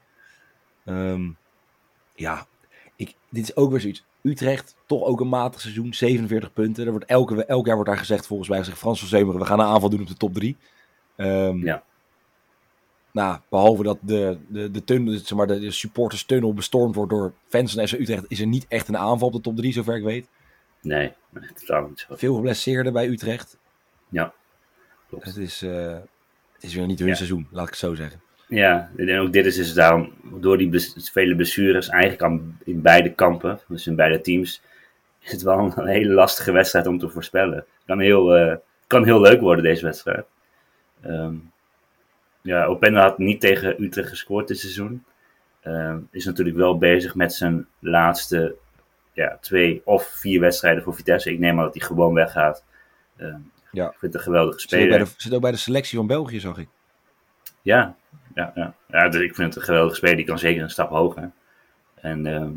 Ehm, 0.85 1.30
ja, 2.14 2.47
ik, 2.97 3.14
dit 3.28 3.42
is 3.42 3.56
ook 3.56 3.70
weer 3.70 3.80
zoiets. 3.80 4.04
Utrecht, 4.23 4.76
toch 4.87 5.02
ook 5.02 5.20
een 5.20 5.28
matig 5.28 5.61
seizoen, 5.61 5.94
47 5.94 6.52
punten. 6.52 6.85
Er 6.85 6.90
wordt 6.90 7.06
elke, 7.06 7.44
elk 7.44 7.66
jaar 7.66 7.75
wordt 7.75 7.90
daar 7.90 7.99
gezegd, 7.99 8.26
volgens 8.26 8.49
mij 8.49 8.64
zegt 8.64 8.78
Frans 8.78 8.99
van 8.99 9.09
Zeumeren, 9.09 9.40
we 9.40 9.47
gaan 9.47 9.61
een 9.61 9.66
aanval 9.66 9.90
doen 9.90 10.00
op 10.00 10.06
de 10.06 10.16
top 10.16 10.35
3. 10.35 10.56
Ja. 11.16 11.82
Nou, 13.12 13.38
behalve 13.49 13.82
dat 13.82 13.99
de, 14.00 14.38
de, 14.49 14.70
de, 14.70 14.85
tunnel, 14.85 15.18
zeg 15.18 15.35
maar, 15.35 15.47
de, 15.47 15.59
de 15.59 15.70
supporters 15.70 16.25
tunnel 16.25 16.54
bestormd 16.54 16.94
wordt 16.94 17.11
door 17.11 17.32
fans 17.49 17.75
van 17.75 17.87
FC 17.87 17.92
Utrecht, 17.92 18.25
is 18.28 18.40
er 18.40 18.47
niet 18.47 18.66
echt 18.68 18.88
een 18.88 18.97
aanval 18.97 19.28
op 19.28 19.35
de 19.35 19.40
top 19.40 19.56
3, 19.56 19.73
zover 19.73 19.97
ik 19.97 20.02
weet. 20.02 20.28
Nee, 20.80 21.12
nee 21.30 21.52
totaal 21.52 21.88
niet 21.88 22.00
zo. 22.00 22.16
Veel 22.16 22.35
geblesseerden 22.35 22.92
bij 22.92 23.09
Utrecht. 23.09 23.59
Ja, 24.09 24.32
klopt. 25.09 25.25
Het 25.25 25.37
is, 25.37 25.62
eh, 25.62 25.97
het 26.61 26.69
is 26.71 26.75
weer 26.75 26.87
niet 26.87 26.99
hun 26.99 27.09
Ja. 27.09 27.14
seizoen, 27.14 27.47
laat 27.50 27.62
ik 27.64 27.71
het 27.71 27.79
zo 27.79 27.95
zeggen. 27.95 28.21
Ja, 28.49 28.90
en 28.97 29.19
ook 29.19 29.33
dit 29.33 29.47
is 29.47 29.57
dus 29.57 29.73
daarom, 29.75 30.12
door 30.23 30.59
die 30.59 30.71
vele 31.12 31.37
blessures, 31.37 31.88
eigenlijk 31.88 32.23
aan, 32.23 32.59
in 32.64 32.83
beide 32.83 33.12
kampen, 33.12 33.61
dus 33.69 33.87
in 33.87 33.95
beide 33.97 34.21
teams, 34.21 34.62
is 35.21 35.33
het 35.33 35.43
wel 35.43 35.59
een, 35.76 35.87
hele 35.97 36.12
lastige 36.12 36.52
wedstrijd 36.52 36.87
om 36.87 36.99
te 36.99 37.09
voorspellen. 37.09 37.57
Het 37.57 37.67
kan 37.87 38.00
heel, 38.00 38.37
eh, 38.37 38.57
kan 38.87 39.05
heel 39.05 39.21
leuk 39.21 39.40
worden, 39.40 39.64
deze 39.64 39.85
wedstrijd. 39.85 40.26
Ehm, 41.02 41.35
ja, 42.43 42.64
Openda 42.64 43.02
had 43.02 43.19
niet 43.19 43.40
tegen 43.40 43.83
Utrecht 43.83 44.09
gescoord 44.09 44.49
dit 44.49 44.59
seizoen. 44.59 45.05
Ehm, 45.61 45.99
is 46.11 46.25
natuurlijk 46.25 46.57
wel 46.57 46.79
bezig 46.79 47.14
met 47.14 47.35
zijn 47.35 47.67
laatste 47.79 48.55
ja, 49.12 49.38
twee 49.40 49.83
of 49.85 50.05
vier 50.07 50.40
wedstrijden 50.40 50.83
voor 50.83 50.95
Vitesse. 50.95 51.33
Ik 51.33 51.38
neem 51.38 51.59
aan 51.59 51.64
dat 51.64 51.75
hij 51.75 51.87
gewoon 51.87 52.14
weggaat. 52.14 52.64
Ehm, 53.17 53.38
Ja. 53.73 53.85
Ik 53.87 53.97
vind 53.99 54.12
het 54.12 54.15
een 54.15 54.21
geweldige 54.21 54.61
Zit 54.61 54.73
ook, 54.73 54.79
bij 54.79 54.89
speler. 54.89 55.07
de, 55.07 55.23
zit 55.23 55.35
ook 55.35 55.41
bij 55.41 55.50
de 55.50 55.57
selectie 55.57 55.99
van 55.99 56.07
België, 56.07 56.41
zag 56.41 56.59
ik. 56.59 56.69
Ja, 57.62 57.97
ja, 58.35 58.53
ja. 58.55 58.75
ja 58.87 59.09
dus 59.09 59.21
ik 59.21 59.35
vind 59.35 59.49
het 59.49 59.57
een 59.57 59.62
geweldige 59.62 59.97
speler. 59.97 60.17
Die 60.17 60.25
kan 60.25 60.39
zeker 60.39 60.62
een 60.62 60.71
stap 60.71 60.91
hoger. 60.91 61.31
En 61.95 62.27
ehm, 62.27 62.53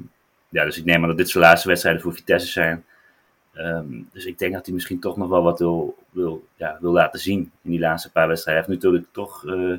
ja, 0.50 0.66
dus 0.66 0.78
ik 0.78 0.86
neem 0.86 1.02
aan 1.02 1.08
dat 1.08 1.18
dit 1.18 1.30
zijn 1.30 1.44
laatste 1.44 1.68
wedstrijden 1.68 2.02
voor 2.02 2.14
Vitesse 2.14 2.48
zijn. 2.52 2.86
Ehm, 3.54 4.02
dus 4.12 4.26
ik 4.26 4.38
denk 4.38 4.54
dat 4.54 4.66
hij 4.66 4.74
misschien 4.74 5.00
toch 5.00 5.18
nog 5.18 5.30
wel 5.30 5.44
wat 5.44 5.60
wil, 5.60 5.98
wil, 6.10 6.48
ja, 6.56 6.78
wil 6.82 6.92
laten 6.92 7.20
zien 7.20 7.52
in 7.62 7.72
die 7.72 7.80
laatste 7.80 8.12
paar 8.12 8.28
wedstrijden. 8.28 8.64
Hij 8.64 8.72
heeft 8.74 8.84
natuurlijk 8.84 9.14
toch 9.14 9.46
eh, 9.46 9.78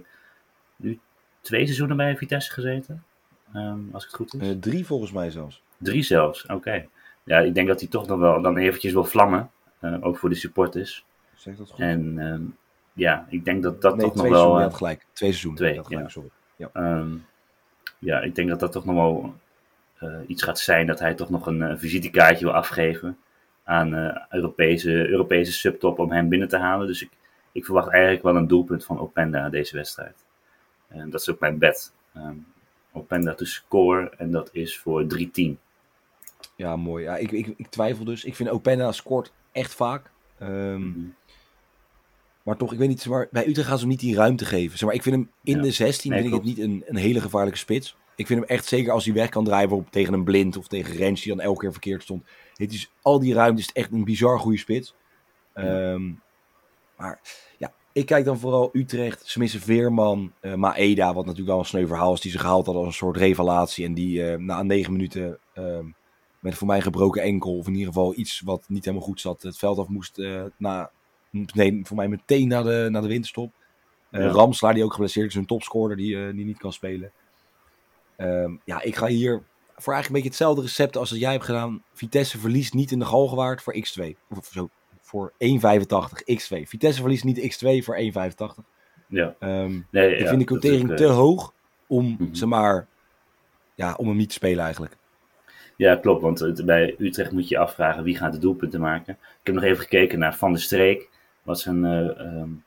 nu 0.77 1.01
twee 1.41 1.65
seizoenen 1.65 1.97
bij 1.97 2.17
Vitesse 2.17 2.53
gezeten. 2.53 3.05
Ehm, 3.55 3.79
als 3.93 4.05
ik 4.05 4.11
het 4.11 4.21
goed 4.21 4.35
is. 4.43 4.49
Eh, 4.49 4.55
drie 4.61 4.87
volgens 4.87 5.13
mij 5.13 5.31
zelfs. 5.31 5.63
Drie 5.79 6.03
zelfs, 6.03 6.47
oké. 6.47 6.87
Ja, 7.25 7.39
ik 7.39 7.55
denk 7.55 7.69
dat 7.69 7.81
hij 7.81 7.89
toch 7.89 8.07
nog 8.07 8.19
wel 8.19 8.43
dan 8.43 8.57
eventjes 8.57 8.93
wil 8.93 9.05
vlammen. 9.05 9.51
eh, 9.81 9.97
ook 10.01 10.19
voor 10.19 10.29
de 10.29 10.35
supporters. 10.35 11.05
Zeg 11.37 11.57
dat 11.57 11.71
goed? 11.71 11.81
En 11.81 12.19
ehm, 12.19 12.43
ja, 12.93 13.27
ik 13.29 13.45
denk 13.45 13.63
dat 13.63 13.83
dat 13.83 13.97
nee, 13.97 14.05
toch 14.05 14.15
nog 14.15 14.25
twee 14.25 14.35
wel... 14.35 14.61
had 14.61 14.75
gelijk. 14.75 14.99
Twee 14.99 15.31
seizoenen, 15.31 15.61
twee, 15.61 15.77
had 15.77 15.87
gelijk, 15.87 16.05
ja. 16.05 16.11
sorry. 16.11 16.31
Ehm, 16.73 17.17
ja, 17.99 18.21
ik 18.21 18.35
denk 18.35 18.49
dat 18.49 18.61
dat 18.61 18.73
toch 18.73 18.85
nog 18.85 18.95
wel 18.95 19.35
iets 20.27 20.43
gaat 20.43 20.59
zijn 20.59 20.87
dat 20.87 20.99
hij 20.99 21.15
toch 21.15 21.31
nog 21.31 21.47
een 21.47 21.63
eh, 21.63 21.77
visitekaartje 21.77 22.45
wil 22.45 22.55
afgeven 22.55 23.19
aan 23.65 23.95
eh, 23.95 24.17
Europese, 24.31 25.09
Europese 25.09 25.53
subtop 25.53 25.99
om 25.99 26.13
hem 26.13 26.29
binnen 26.29 26.49
te 26.49 26.59
halen. 26.59 26.87
Dus 26.87 27.03
ik, 27.03 27.11
ik 27.53 27.65
verwacht 27.65 27.89
eigenlijk 27.89 28.23
wel 28.23 28.37
een 28.37 28.47
doelpunt 28.47 28.85
van 28.85 28.99
Openda 28.99 29.49
deze 29.49 29.77
wedstrijd. 29.77 30.25
En 30.89 31.11
dat 31.11 31.21
is 31.21 31.31
ook 31.31 31.41
mijn 31.41 31.59
bet. 31.59 31.93
Ehm, 32.15 32.37
Openda 32.93 33.35
to 33.35 33.45
score 33.45 34.11
en 34.17 34.31
dat 34.31 34.49
is 34.53 34.79
voor 34.79 35.07
3-10. 35.07 35.59
Ja, 36.57 36.77
mooi. 36.77 37.05
Ja, 37.05 37.17
ik, 37.17 37.31
ik, 37.31 37.55
ik 37.57 37.67
twijfel 37.67 38.05
dus. 38.05 38.25
Ik 38.25 38.35
vind 38.35 38.49
Openda 38.49 38.93
scoort 38.93 39.33
echt 39.53 39.75
vaak. 39.75 40.11
Ehm, 40.39 40.79
Mhm. 40.79 41.07
Maar 42.45 42.57
toch, 42.57 42.73
ik 42.73 42.79
weet 42.79 42.89
niet, 42.89 43.07
maar, 43.07 43.29
bij 43.31 43.47
Utrecht 43.47 43.69
gaan 43.69 43.77
ze 43.77 43.83
hem 43.83 43.91
niet 43.93 44.01
die 44.01 44.15
ruimte 44.15 44.45
geven. 44.45 44.79
Zeg 44.79 44.87
maar, 44.89 44.97
ik 44.97 45.03
vind 45.03 45.15
hem 45.15 45.31
in 45.43 45.57
Ja. 45.57 45.63
de 45.63 45.71
16 45.71 46.11
Nee, 46.11 46.21
vind 46.21 46.33
ik 46.35 46.39
het 46.41 46.49
niet 46.49 46.59
een, 46.59 46.83
een 46.87 46.97
hele 46.97 47.21
gevaarlijke 47.21 47.59
spits. 47.59 47.97
Ik 48.17 48.27
vind 48.27 48.41
hem 48.41 48.49
echt 48.49 48.65
zeker 48.67 48.93
als 48.93 49.05
hij 49.05 49.15
weg 49.15 49.29
kan 49.29 49.45
draaien 49.45 49.69
bijvoorbeeld 49.69 49.93
tegen 49.95 50.13
een 50.15 50.25
blind 50.25 50.57
of 50.57 50.67
tegen 50.69 50.97
Rens 50.97 51.23
die 51.23 51.35
dan 51.35 51.45
elke 51.45 51.61
keer 51.61 51.73
verkeerd 51.73 52.03
stond. 52.03 52.23
Het 52.55 52.73
is, 52.73 52.91
al 53.03 53.19
die 53.19 53.35
ruimte 53.35 53.61
is 53.61 53.71
echt 53.73 53.93
een 53.93 54.05
bizar 54.05 54.39
goede 54.39 54.59
spits. 54.59 54.95
Ehm, 55.53 56.03
maar 56.97 57.21
ja, 57.59 57.73
ik 57.93 58.07
kijk 58.07 58.25
dan 58.25 58.39
vooral 58.39 58.71
Utrecht, 58.73 59.27
ze 59.27 59.39
missen 59.39 59.61
Veerman, 59.61 60.33
eh, 60.41 60.55
Maeda, 60.55 61.07
wat 61.15 61.25
natuurlijk 61.25 61.51
wel 61.51 61.59
een 61.59 61.65
sneu 61.65 61.87
verhaal 61.87 62.13
is, 62.13 62.21
die 62.21 62.31
ze 62.31 62.39
gehaald 62.39 62.65
hadden 62.65 62.85
als 62.85 62.93
een 62.93 62.99
soort 63.07 63.17
revelatie. 63.17 63.85
En 63.85 63.95
die 63.95 64.31
eh, 64.31 64.39
na 64.39 64.63
negen 64.63 64.93
minuten 64.93 65.39
ehm, 65.55 65.87
met 66.41 66.55
voor 66.55 66.67
mij 66.67 66.81
gebroken 66.81 67.23
enkel, 67.23 67.57
of 67.59 67.67
in 67.67 67.73
ieder 67.73 67.89
geval 67.93 68.17
iets 68.17 68.41
wat 68.45 68.65
niet 68.69 68.85
helemaal 68.85 69.07
goed 69.07 69.21
zat, 69.21 69.43
het 69.43 69.59
veld 69.59 69.79
af 69.79 69.89
moest 69.89 70.19
eh, 70.19 70.43
na, 70.57 70.91
nee, 71.55 71.81
voor 71.83 71.97
mij 71.97 72.09
meteen 72.09 72.49
na 72.49 72.63
de, 72.63 72.87
na 72.91 73.01
de 73.01 73.09
winterstop. 73.09 73.53
Eh 74.11 74.21
Ja. 74.21 74.29
Ramslaar, 74.29 74.75
die 74.75 74.85
ook 74.85 74.93
geblesseerd 74.93 75.29
is, 75.29 75.35
een 75.35 75.47
topscorer 75.47 75.97
die, 75.97 76.27
eh, 76.27 76.35
die 76.35 76.45
niet 76.45 76.59
kan 76.59 76.73
spelen. 76.73 77.13
Ehm, 78.17 78.53
ja, 78.65 78.83
ik 78.83 78.97
ga 78.97 79.07
hier 79.07 79.43
voor 79.77 79.93
eigenlijk 79.93 80.07
een 80.07 80.13
beetje 80.13 80.29
hetzelfde 80.29 80.63
recept 80.63 80.97
als 80.97 81.11
dat 81.11 81.19
jij 81.19 81.33
hebt 81.33 81.45
gedaan. 81.45 81.83
Vitesse 81.93 82.39
verliest 82.39 82.75
niet 82.75 82.91
in 82.91 82.99
de 82.99 83.05
Galgenwaard 83.05 83.63
voor 83.63 83.75
x2. 83.75 84.17
Of 84.37 84.47
zo, 84.53 84.69
voor 85.01 85.33
1,85 85.39 86.23
x2. 86.23 86.67
Vitesse 86.69 87.01
verliest 87.01 87.25
niet 87.25 87.39
x2 87.41 87.85
voor 87.85 87.97
1,85. 87.97 88.65
Ja, 89.09 89.35
Ehm 89.39 89.81
nee, 89.91 90.13
ik 90.13 90.21
ja, 90.21 90.29
vind 90.29 90.31
de 90.31 90.55
is 90.55 90.61
quotering 90.61 90.83
ook, 90.85 90.91
eh, 90.91 90.97
te 90.97 91.07
hoog 91.13 91.53
om, 91.87 92.17
Mhm. 92.19 92.35
zeg 92.35 92.49
maar, 92.49 92.87
ja, 93.75 93.95
om 93.95 94.07
hem 94.09 94.17
niet 94.17 94.29
te 94.29 94.35
spelen 94.35 94.65
eigenlijk. 94.65 94.97
Ja, 95.77 95.97
klopt. 95.97 96.23
Want 96.23 96.65
bij 96.65 96.95
Utrecht 96.99 97.33
moet 97.33 97.49
je 97.49 97.55
je 97.55 97.61
afvragen 97.61 98.05
wie 98.05 98.17
gaat 98.17 98.33
de 98.33 98.39
doelpunten 98.39 98.81
maken. 98.81 99.13
Ik 99.21 99.47
heb 99.47 99.55
nog 99.55 99.65
even 99.65 99.83
gekeken 99.83 100.19
naar 100.19 100.37
Van 100.37 100.53
der 100.53 100.63
Streek. 100.63 101.09
Wat 101.45 101.61
zijn 101.61 102.63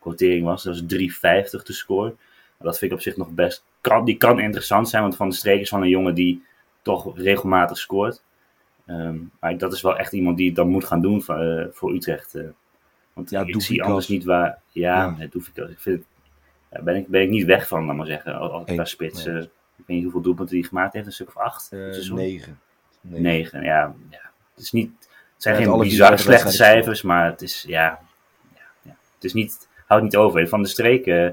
quotering 0.00 0.44
was. 0.44 0.62
Dat 0.62 0.80
was 0.80 0.98
3,50 0.98 1.62
te 1.62 1.72
scoren. 1.72 2.18
Dat 2.58 2.78
vind 2.78 2.90
ik 2.90 2.96
op 2.96 3.02
zich 3.02 3.16
nog 3.16 3.28
best. 3.30 3.64
Kan, 3.80 4.04
die 4.04 4.16
kan 4.16 4.40
interessant 4.40 4.88
zijn. 4.88 5.02
Want 5.02 5.16
Van 5.16 5.28
der 5.28 5.38
Streek 5.38 5.60
is 5.60 5.68
van 5.68 5.82
een 5.82 5.88
jongen 5.88 6.14
die 6.14 6.44
toch 6.82 7.18
regelmatig 7.18 7.78
scoort. 7.78 8.22
Ehm, 8.86 9.16
maar 9.40 9.58
dat 9.58 9.72
is 9.72 9.80
wel 9.82 9.96
echt 9.98 10.12
iemand 10.12 10.36
die 10.36 10.46
het 10.46 10.56
dan 10.56 10.68
moet 10.68 10.84
gaan 10.84 11.00
doen 11.02 11.22
voor, 11.22 11.36
eh, 11.36 11.66
voor 11.72 11.92
Utrecht. 11.94 12.34
eh. 12.34 12.44
want 13.12 13.30
Ja, 13.30 13.40
ik, 13.40 13.46
ik 13.46 13.52
Doefikas. 13.52 13.76
zie 13.76 13.82
anders 13.84 14.08
niet 14.08 14.24
waar. 14.24 14.58
Ja, 14.70 14.96
Ja. 14.96 15.16
ja. 15.18 15.26
Doefikas. 15.30 15.70
Ik 15.70 15.78
vind, 15.80 16.04
ja, 16.72 16.82
ben, 16.82 16.96
ik, 16.96 17.08
ben 17.08 17.22
ik 17.22 17.28
niet 17.30 17.46
weg 17.46 17.68
van, 17.68 17.84
laat 17.84 17.96
maar 17.96 18.06
zeggen. 18.06 18.34
Als, 18.38 18.66
Nee, 18.66 18.74
qua 18.76 18.84
spits. 18.84 19.24
nee. 19.24 19.36
ik 19.42 19.48
weet 19.76 19.86
niet 19.86 20.02
hoeveel 20.02 20.20
doelpunten 20.20 20.58
hij 20.58 20.66
gemaakt 20.68 20.92
heeft. 20.92 21.06
Een 21.06 21.12
stuk 21.12 21.28
of 21.28 21.36
acht. 21.36 21.62
Seizoen? 21.62 22.16
9. 22.16 22.60
Negen, 23.00 23.62
ja. 23.62 23.94
ja. 24.10 24.20
Het, 24.54 24.64
is 24.64 24.72
niet, 24.72 24.90
het 25.00 25.42
zijn 25.42 25.60
Ja, 25.60 25.64
geen 25.70 25.78
bizarre 25.78 26.16
slechte 26.16 26.50
cijfers, 26.50 27.02
maar 27.02 27.26
het 27.26 27.42
is, 27.42 27.64
ja, 27.68 28.00
Het 29.20 29.24
is 29.24 29.32
niet, 29.32 29.68
houdt 29.86 30.04
niet 30.04 30.16
over. 30.16 30.48
Van 30.48 30.62
de 30.62 30.68
streek 30.68 31.06
eh, 31.06 31.28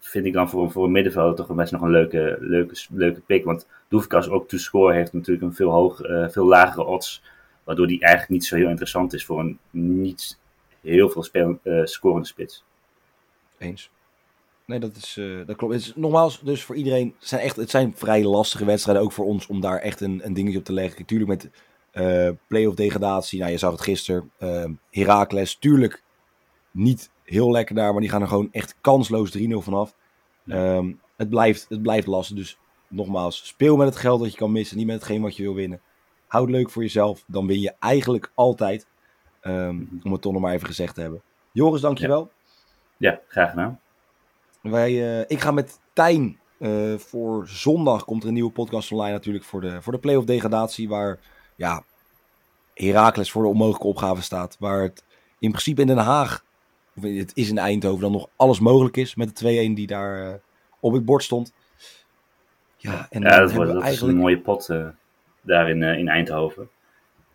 vind 0.00 0.26
ik 0.26 0.32
dan 0.32 0.50
voor, 0.50 0.70
voor 0.70 0.84
een 0.84 0.92
middenveld 0.92 1.36
toch 1.36 1.54
best 1.54 1.72
nog 1.72 1.82
een 1.82 1.90
leuke, 1.90 2.36
leuke, 2.40 2.74
leuke 2.90 3.20
pick. 3.20 3.44
Want 3.44 3.66
Doefkas 3.88 4.28
ook 4.28 4.48
to 4.48 4.56
score 4.56 4.94
heeft 4.94 5.12
natuurlijk 5.12 5.46
een 5.46 5.54
veel, 5.54 5.70
hoog, 5.70 6.00
eh, 6.00 6.28
veel 6.28 6.46
lagere 6.46 6.84
odds. 6.84 7.22
Waardoor 7.64 7.86
die 7.86 8.00
eigenlijk 8.00 8.32
niet 8.32 8.44
zo 8.44 8.56
heel 8.56 8.68
interessant 8.68 9.12
is 9.12 9.24
voor 9.24 9.40
een 9.40 9.58
niet 9.70 10.38
heel 10.80 11.08
veel 11.08 11.22
speel, 11.22 11.58
eh, 11.62 11.84
scorende 11.84 12.26
spits. 12.26 12.64
Eens. 13.58 13.90
Nee, 14.64 14.78
dat, 14.78 14.96
is, 14.96 15.16
eh, 15.18 15.46
dat 15.46 15.56
klopt. 15.56 15.74
Het 15.74 15.82
is, 15.82 15.92
nogmaals, 15.96 16.40
dus 16.40 16.64
voor 16.64 16.76
iedereen, 16.76 17.14
het 17.18 17.28
zijn, 17.28 17.40
echt, 17.40 17.56
het 17.56 17.70
zijn 17.70 17.92
vrij 17.96 18.24
lastige 18.24 18.64
wedstrijden, 18.64 19.02
ook 19.02 19.12
voor 19.12 19.26
ons, 19.26 19.46
om 19.46 19.60
daar 19.60 19.78
echt 19.78 20.00
een, 20.00 20.20
een 20.24 20.34
dingetje 20.34 20.58
op 20.58 20.64
te 20.64 20.72
leggen. 20.72 21.04
Tuurlijk 21.04 21.30
met 21.30 21.50
eh 21.90 22.28
play-off 22.46 22.76
degradatie, 22.76 23.38
nou 23.38 23.50
je 23.50 23.58
zag 23.58 23.70
het 23.70 23.80
gisteren, 23.80 24.30
eh 24.38 24.64
Heracles, 24.90 25.56
tuurlijk 25.56 26.02
niet 26.70 27.10
heel 27.24 27.50
lekker 27.50 27.74
daar, 27.74 27.92
maar 27.92 28.00
die 28.00 28.10
gaan 28.10 28.22
er 28.22 28.28
gewoon 28.28 28.48
echt 28.52 28.74
kansloos 28.80 29.38
3-0 29.38 29.42
vanaf. 29.58 29.94
Ja. 30.44 30.76
Ehm, 30.76 30.92
het, 31.16 31.28
blijft, 31.28 31.66
het 31.68 31.82
blijft 31.82 32.06
lastig, 32.06 32.36
dus 32.36 32.58
nogmaals, 32.88 33.46
speel 33.46 33.76
met 33.76 33.86
het 33.86 33.96
geld 33.96 34.20
dat 34.20 34.30
je 34.30 34.36
kan 34.36 34.52
missen, 34.52 34.76
niet 34.76 34.86
met 34.86 34.94
hetgeen 34.94 35.22
wat 35.22 35.36
je 35.36 35.42
wil 35.42 35.54
winnen. 35.54 35.80
Houd 36.26 36.46
het 36.46 36.56
leuk 36.56 36.70
voor 36.70 36.82
jezelf, 36.82 37.24
dan 37.26 37.46
win 37.46 37.60
je 37.60 37.74
eigenlijk 37.78 38.32
altijd. 38.34 38.86
Ehm, 39.40 39.76
om 40.02 40.12
het 40.12 40.22
toch 40.22 40.32
nog 40.32 40.42
maar 40.42 40.54
even 40.54 40.66
gezegd 40.66 40.94
te 40.94 41.00
hebben. 41.00 41.22
Joris, 41.52 41.80
dankjewel. 41.80 42.30
Ja, 42.96 43.20
graag 43.28 43.50
gedaan. 43.50 43.80
Wij, 44.60 45.20
eh, 45.20 45.24
ik 45.28 45.40
ga 45.40 45.50
met 45.50 45.80
Tijn 45.92 46.38
eh, 46.60 46.94
voor 46.98 47.48
zondag 47.48 48.04
komt 48.04 48.22
er 48.22 48.28
een 48.28 48.34
nieuwe 48.34 48.50
podcast 48.50 48.92
online 48.92 49.12
natuurlijk 49.12 49.44
voor 49.44 49.60
de, 49.60 49.82
voor 49.82 49.92
de 49.92 49.98
play-off 49.98 50.26
degradatie. 50.26 50.88
Waar 50.88 51.18
ja, 51.56 51.84
Heracles 52.74 53.30
voor 53.30 53.42
de 53.42 53.48
onmogelijke 53.48 53.86
opgave 53.86 54.22
staat. 54.22 54.56
Waar 54.58 54.82
het 54.82 55.04
in 55.38 55.50
principe 55.50 55.80
in 55.80 55.86
Den 55.86 55.98
Haag, 55.98 56.44
het 57.00 57.30
is 57.34 57.48
in 57.48 57.58
Eindhoven, 57.58 58.00
dan 58.00 58.12
nog 58.12 58.28
alles 58.36 58.60
mogelijk 58.60 58.96
is 58.96 59.14
met 59.14 59.38
de 59.38 59.68
2-1 59.70 59.74
die 59.74 59.86
daar 59.86 60.28
eh, 60.28 60.34
op 60.80 60.92
het 60.92 61.04
bord 61.04 61.22
stond. 61.22 61.52
Ja, 62.76 63.06
en 63.10 63.22
Ja, 63.22 63.38
dat, 63.38 63.52
wordt, 63.52 63.70
dat 63.70 63.80
is 63.80 63.86
eigenlijk... 63.86 64.12
een 64.14 64.20
mooie 64.20 64.38
pot 64.40 64.68
eh, 64.68 64.86
daar 65.40 65.70
in, 65.70 65.82
eh, 65.82 65.98
in 65.98 66.08
Eindhoven. 66.08 66.68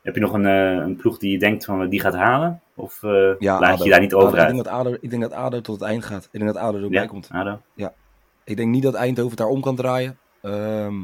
Heb 0.02 0.16
je 0.16 0.22
nog 0.22 0.34
een, 0.34 0.46
een 0.46 0.96
ploeg 0.96 1.18
die 1.18 1.32
je 1.32 1.40
denkt 1.40 1.66
van 1.66 1.90
die 1.90 2.00
gaat 2.00 2.14
halen? 2.14 2.62
Of 2.76 3.02
Ja, 3.40 3.60
laat 3.60 3.74
ADO. 3.74 3.84
je 3.84 3.90
daar 3.90 4.00
niet 4.00 4.14
over 4.14 4.40
uit? 4.40 4.50
Ik 4.50 4.54
denk, 4.54 4.64
dat 4.64 4.74
ADO, 4.74 4.98
ik 5.02 5.10
denk 5.10 5.22
dat 5.22 5.32
ADO 5.32 5.62
tot 5.62 5.80
het 5.80 5.90
eind 5.90 6.06
gaat. 6.06 6.24
Ik 6.32 6.40
denk 6.40 6.54
dat 6.54 6.64
ADO 6.64 6.78
er 6.78 6.84
ook 6.84 6.92
bij 6.92 7.02
Ja, 7.02 7.08
komt. 7.08 7.30
ADO? 7.32 7.60
Ik 8.44 8.58
denk 8.58 8.70
niet 8.70 8.84
dat 8.84 8.94
Eindhoven 8.94 9.30
het 9.30 9.40
daar 9.40 9.48
om 9.48 9.62
kan 9.62 9.76
draaien. 9.76 10.18
Ehm, 10.42 11.02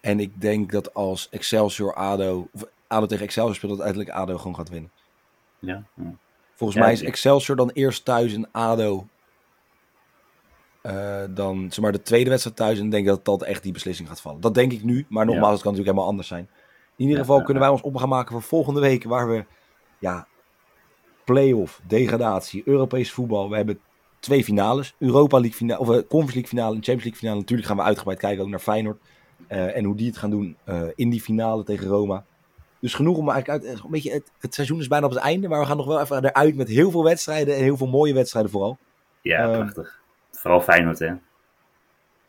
en 0.00 0.20
ik 0.20 0.40
denk 0.40 0.72
dat 0.72 0.94
als 0.94 1.28
Excelsior 1.30 1.94
ADO... 1.94 2.48
Of 2.52 2.64
ADO 2.86 3.06
tegen 3.06 3.24
Excelsior 3.24 3.54
speelt, 3.54 3.72
dat 3.76 3.82
uiteindelijk 3.82 4.22
ADO 4.22 4.38
gewoon 4.38 4.54
gaat 4.56 4.68
winnen. 4.68 4.90
Ja. 5.58 5.82
ja. 5.94 6.12
Volgens 6.64 6.84
Ja, 6.84 6.84
mij 6.84 6.92
is 6.92 7.02
Excelsior 7.02 7.56
dan 7.56 7.70
eerst 7.70 8.04
thuis 8.04 8.34
en 8.34 8.48
ADO... 8.52 9.06
eh, 10.82 11.22
dan 11.30 11.66
zeg 11.70 11.80
maar 11.80 11.92
de 11.92 12.02
tweede 12.02 12.30
wedstrijd 12.30 12.56
thuis 12.56 12.78
en 12.78 12.84
ik 12.84 12.90
denk 12.90 13.06
dat 13.06 13.24
dat 13.24 13.42
echt 13.42 13.62
die 13.62 13.72
beslissing 13.72 14.08
gaat 14.08 14.20
vallen. 14.20 14.40
Dat 14.40 14.54
denk 14.54 14.72
ik 14.72 14.82
nu, 14.82 15.06
maar 15.08 15.24
nogmaals, 15.24 15.52
het 15.52 15.62
kan 15.62 15.70
natuurlijk 15.72 15.96
helemaal 15.96 16.06
anders 16.06 16.28
zijn. 16.28 16.48
In 16.96 17.04
ieder 17.04 17.18
geval 17.18 17.42
kunnen 17.42 17.62
wij 17.62 17.70
ons 17.70 17.80
op 17.82 17.96
gaan 17.96 18.08
maken 18.08 18.32
voor 18.32 18.42
volgende 18.42 18.80
week, 18.80 19.04
waar 19.04 19.28
we 19.28 19.44
ja, 19.98 20.26
play-off, 21.24 21.80
degradatie, 21.86 22.62
Europees 22.64 23.12
voetbal. 23.12 23.50
We 23.50 23.56
hebben 23.56 23.78
twee 24.18 24.44
finales, 24.44 24.94
Europa 24.98 25.38
League 25.38 25.56
finale, 25.56 25.80
of 25.80 25.88
eh, 25.88 25.94
Conference 25.94 26.34
League 26.34 26.48
finale 26.48 26.74
en 26.74 26.82
Champions 26.82 27.02
League 27.04 27.18
finale. 27.20 27.38
Natuurlijk 27.38 27.68
gaan 27.68 27.76
we 27.76 27.82
uitgebreid 27.82 28.18
kijken 28.18 28.42
ook 28.44 28.50
naar 28.50 28.58
Feyenoord 28.58 29.00
eh, 29.46 29.76
en 29.76 29.84
hoe 29.84 29.96
die 29.96 30.06
het 30.06 30.16
gaan 30.16 30.30
doen 30.30 30.56
in 30.94 31.10
die 31.10 31.20
finale 31.20 31.64
tegen 31.64 31.86
Roma. 31.86 32.24
Dus 32.84 32.94
genoeg 32.94 33.16
om 33.16 33.30
eigenlijk 33.30 33.64
uit. 33.66 33.78
Een 33.84 33.90
beetje, 33.90 34.12
het, 34.12 34.30
het 34.40 34.54
seizoen 34.54 34.80
is 34.80 34.88
bijna 34.88 35.06
op 35.06 35.12
het 35.12 35.20
einde, 35.20 35.48
maar 35.48 35.60
we 35.60 35.66
gaan 35.66 35.76
nog 35.76 35.86
wel 35.86 36.00
even 36.00 36.24
eruit 36.24 36.56
met 36.56 36.68
heel 36.68 36.90
veel 36.90 37.04
wedstrijden 37.04 37.56
en 37.56 37.62
heel 37.62 37.76
veel 37.76 37.86
mooie 37.86 38.14
wedstrijden 38.14 38.50
vooral. 38.50 38.78
Ja, 39.20 39.38
Ehm, 39.48 39.52
prachtig. 39.58 40.00
Vooral 40.32 40.60
Feyenoord, 40.60 40.98
hè. 40.98 41.12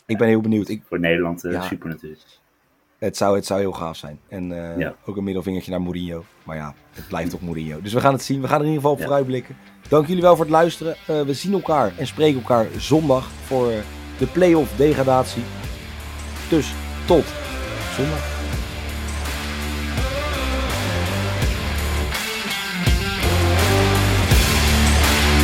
Ik 0.06 0.18
ben 0.18 0.28
heel 0.28 0.42
benieuwd. 0.42 0.68
Ik, 0.70 0.82
Voor 0.88 1.00
Nederland 1.00 1.44
eh, 1.44 1.52
Ja. 1.52 1.62
super 1.62 1.90
natuurlijk. 1.90 2.22
het, 2.98 3.18
zou, 3.18 3.36
het 3.36 3.46
zou 3.46 3.60
heel 3.60 3.72
gaaf 3.72 3.98
zijn. 3.98 4.20
En 4.28 4.52
eh, 4.72 4.78
Ja. 4.80 4.96
ook 5.06 5.18
een 5.18 5.24
middelvingertje 5.24 5.72
naar 5.72 5.82
Mourinho. 5.82 6.24
Maar 6.44 6.56
ja, 6.56 6.74
het 6.94 7.08
blijft 7.08 7.30
toch 7.30 7.42
Mourinho. 7.42 7.82
Dus 7.82 7.94
we 7.94 8.00
gaan 8.00 8.14
het 8.14 8.24
zien. 8.24 8.42
We 8.42 8.48
gaan 8.48 8.60
er 8.60 8.66
in 8.66 8.72
ieder 8.72 8.82
geval 8.82 8.92
op 8.94 9.00
Ja. 9.00 9.06
vooruitblikken. 9.06 9.58
Dank 9.90 10.08
jullie 10.08 10.22
wel 10.22 10.36
voor 10.36 10.46
het 10.46 10.54
luisteren. 10.54 10.96
Eh, 11.08 11.22
we 11.22 11.34
zien 11.34 11.54
elkaar 11.54 11.94
en 11.98 12.08
spreken 12.08 12.42
elkaar 12.42 12.68
zondag 12.78 13.28
voor 13.32 13.72
de 14.18 14.28
play-off 14.32 14.76
degradatie. 14.76 15.44
Dus 16.50 16.74
tot 17.06 17.26
zondag. 17.96 18.35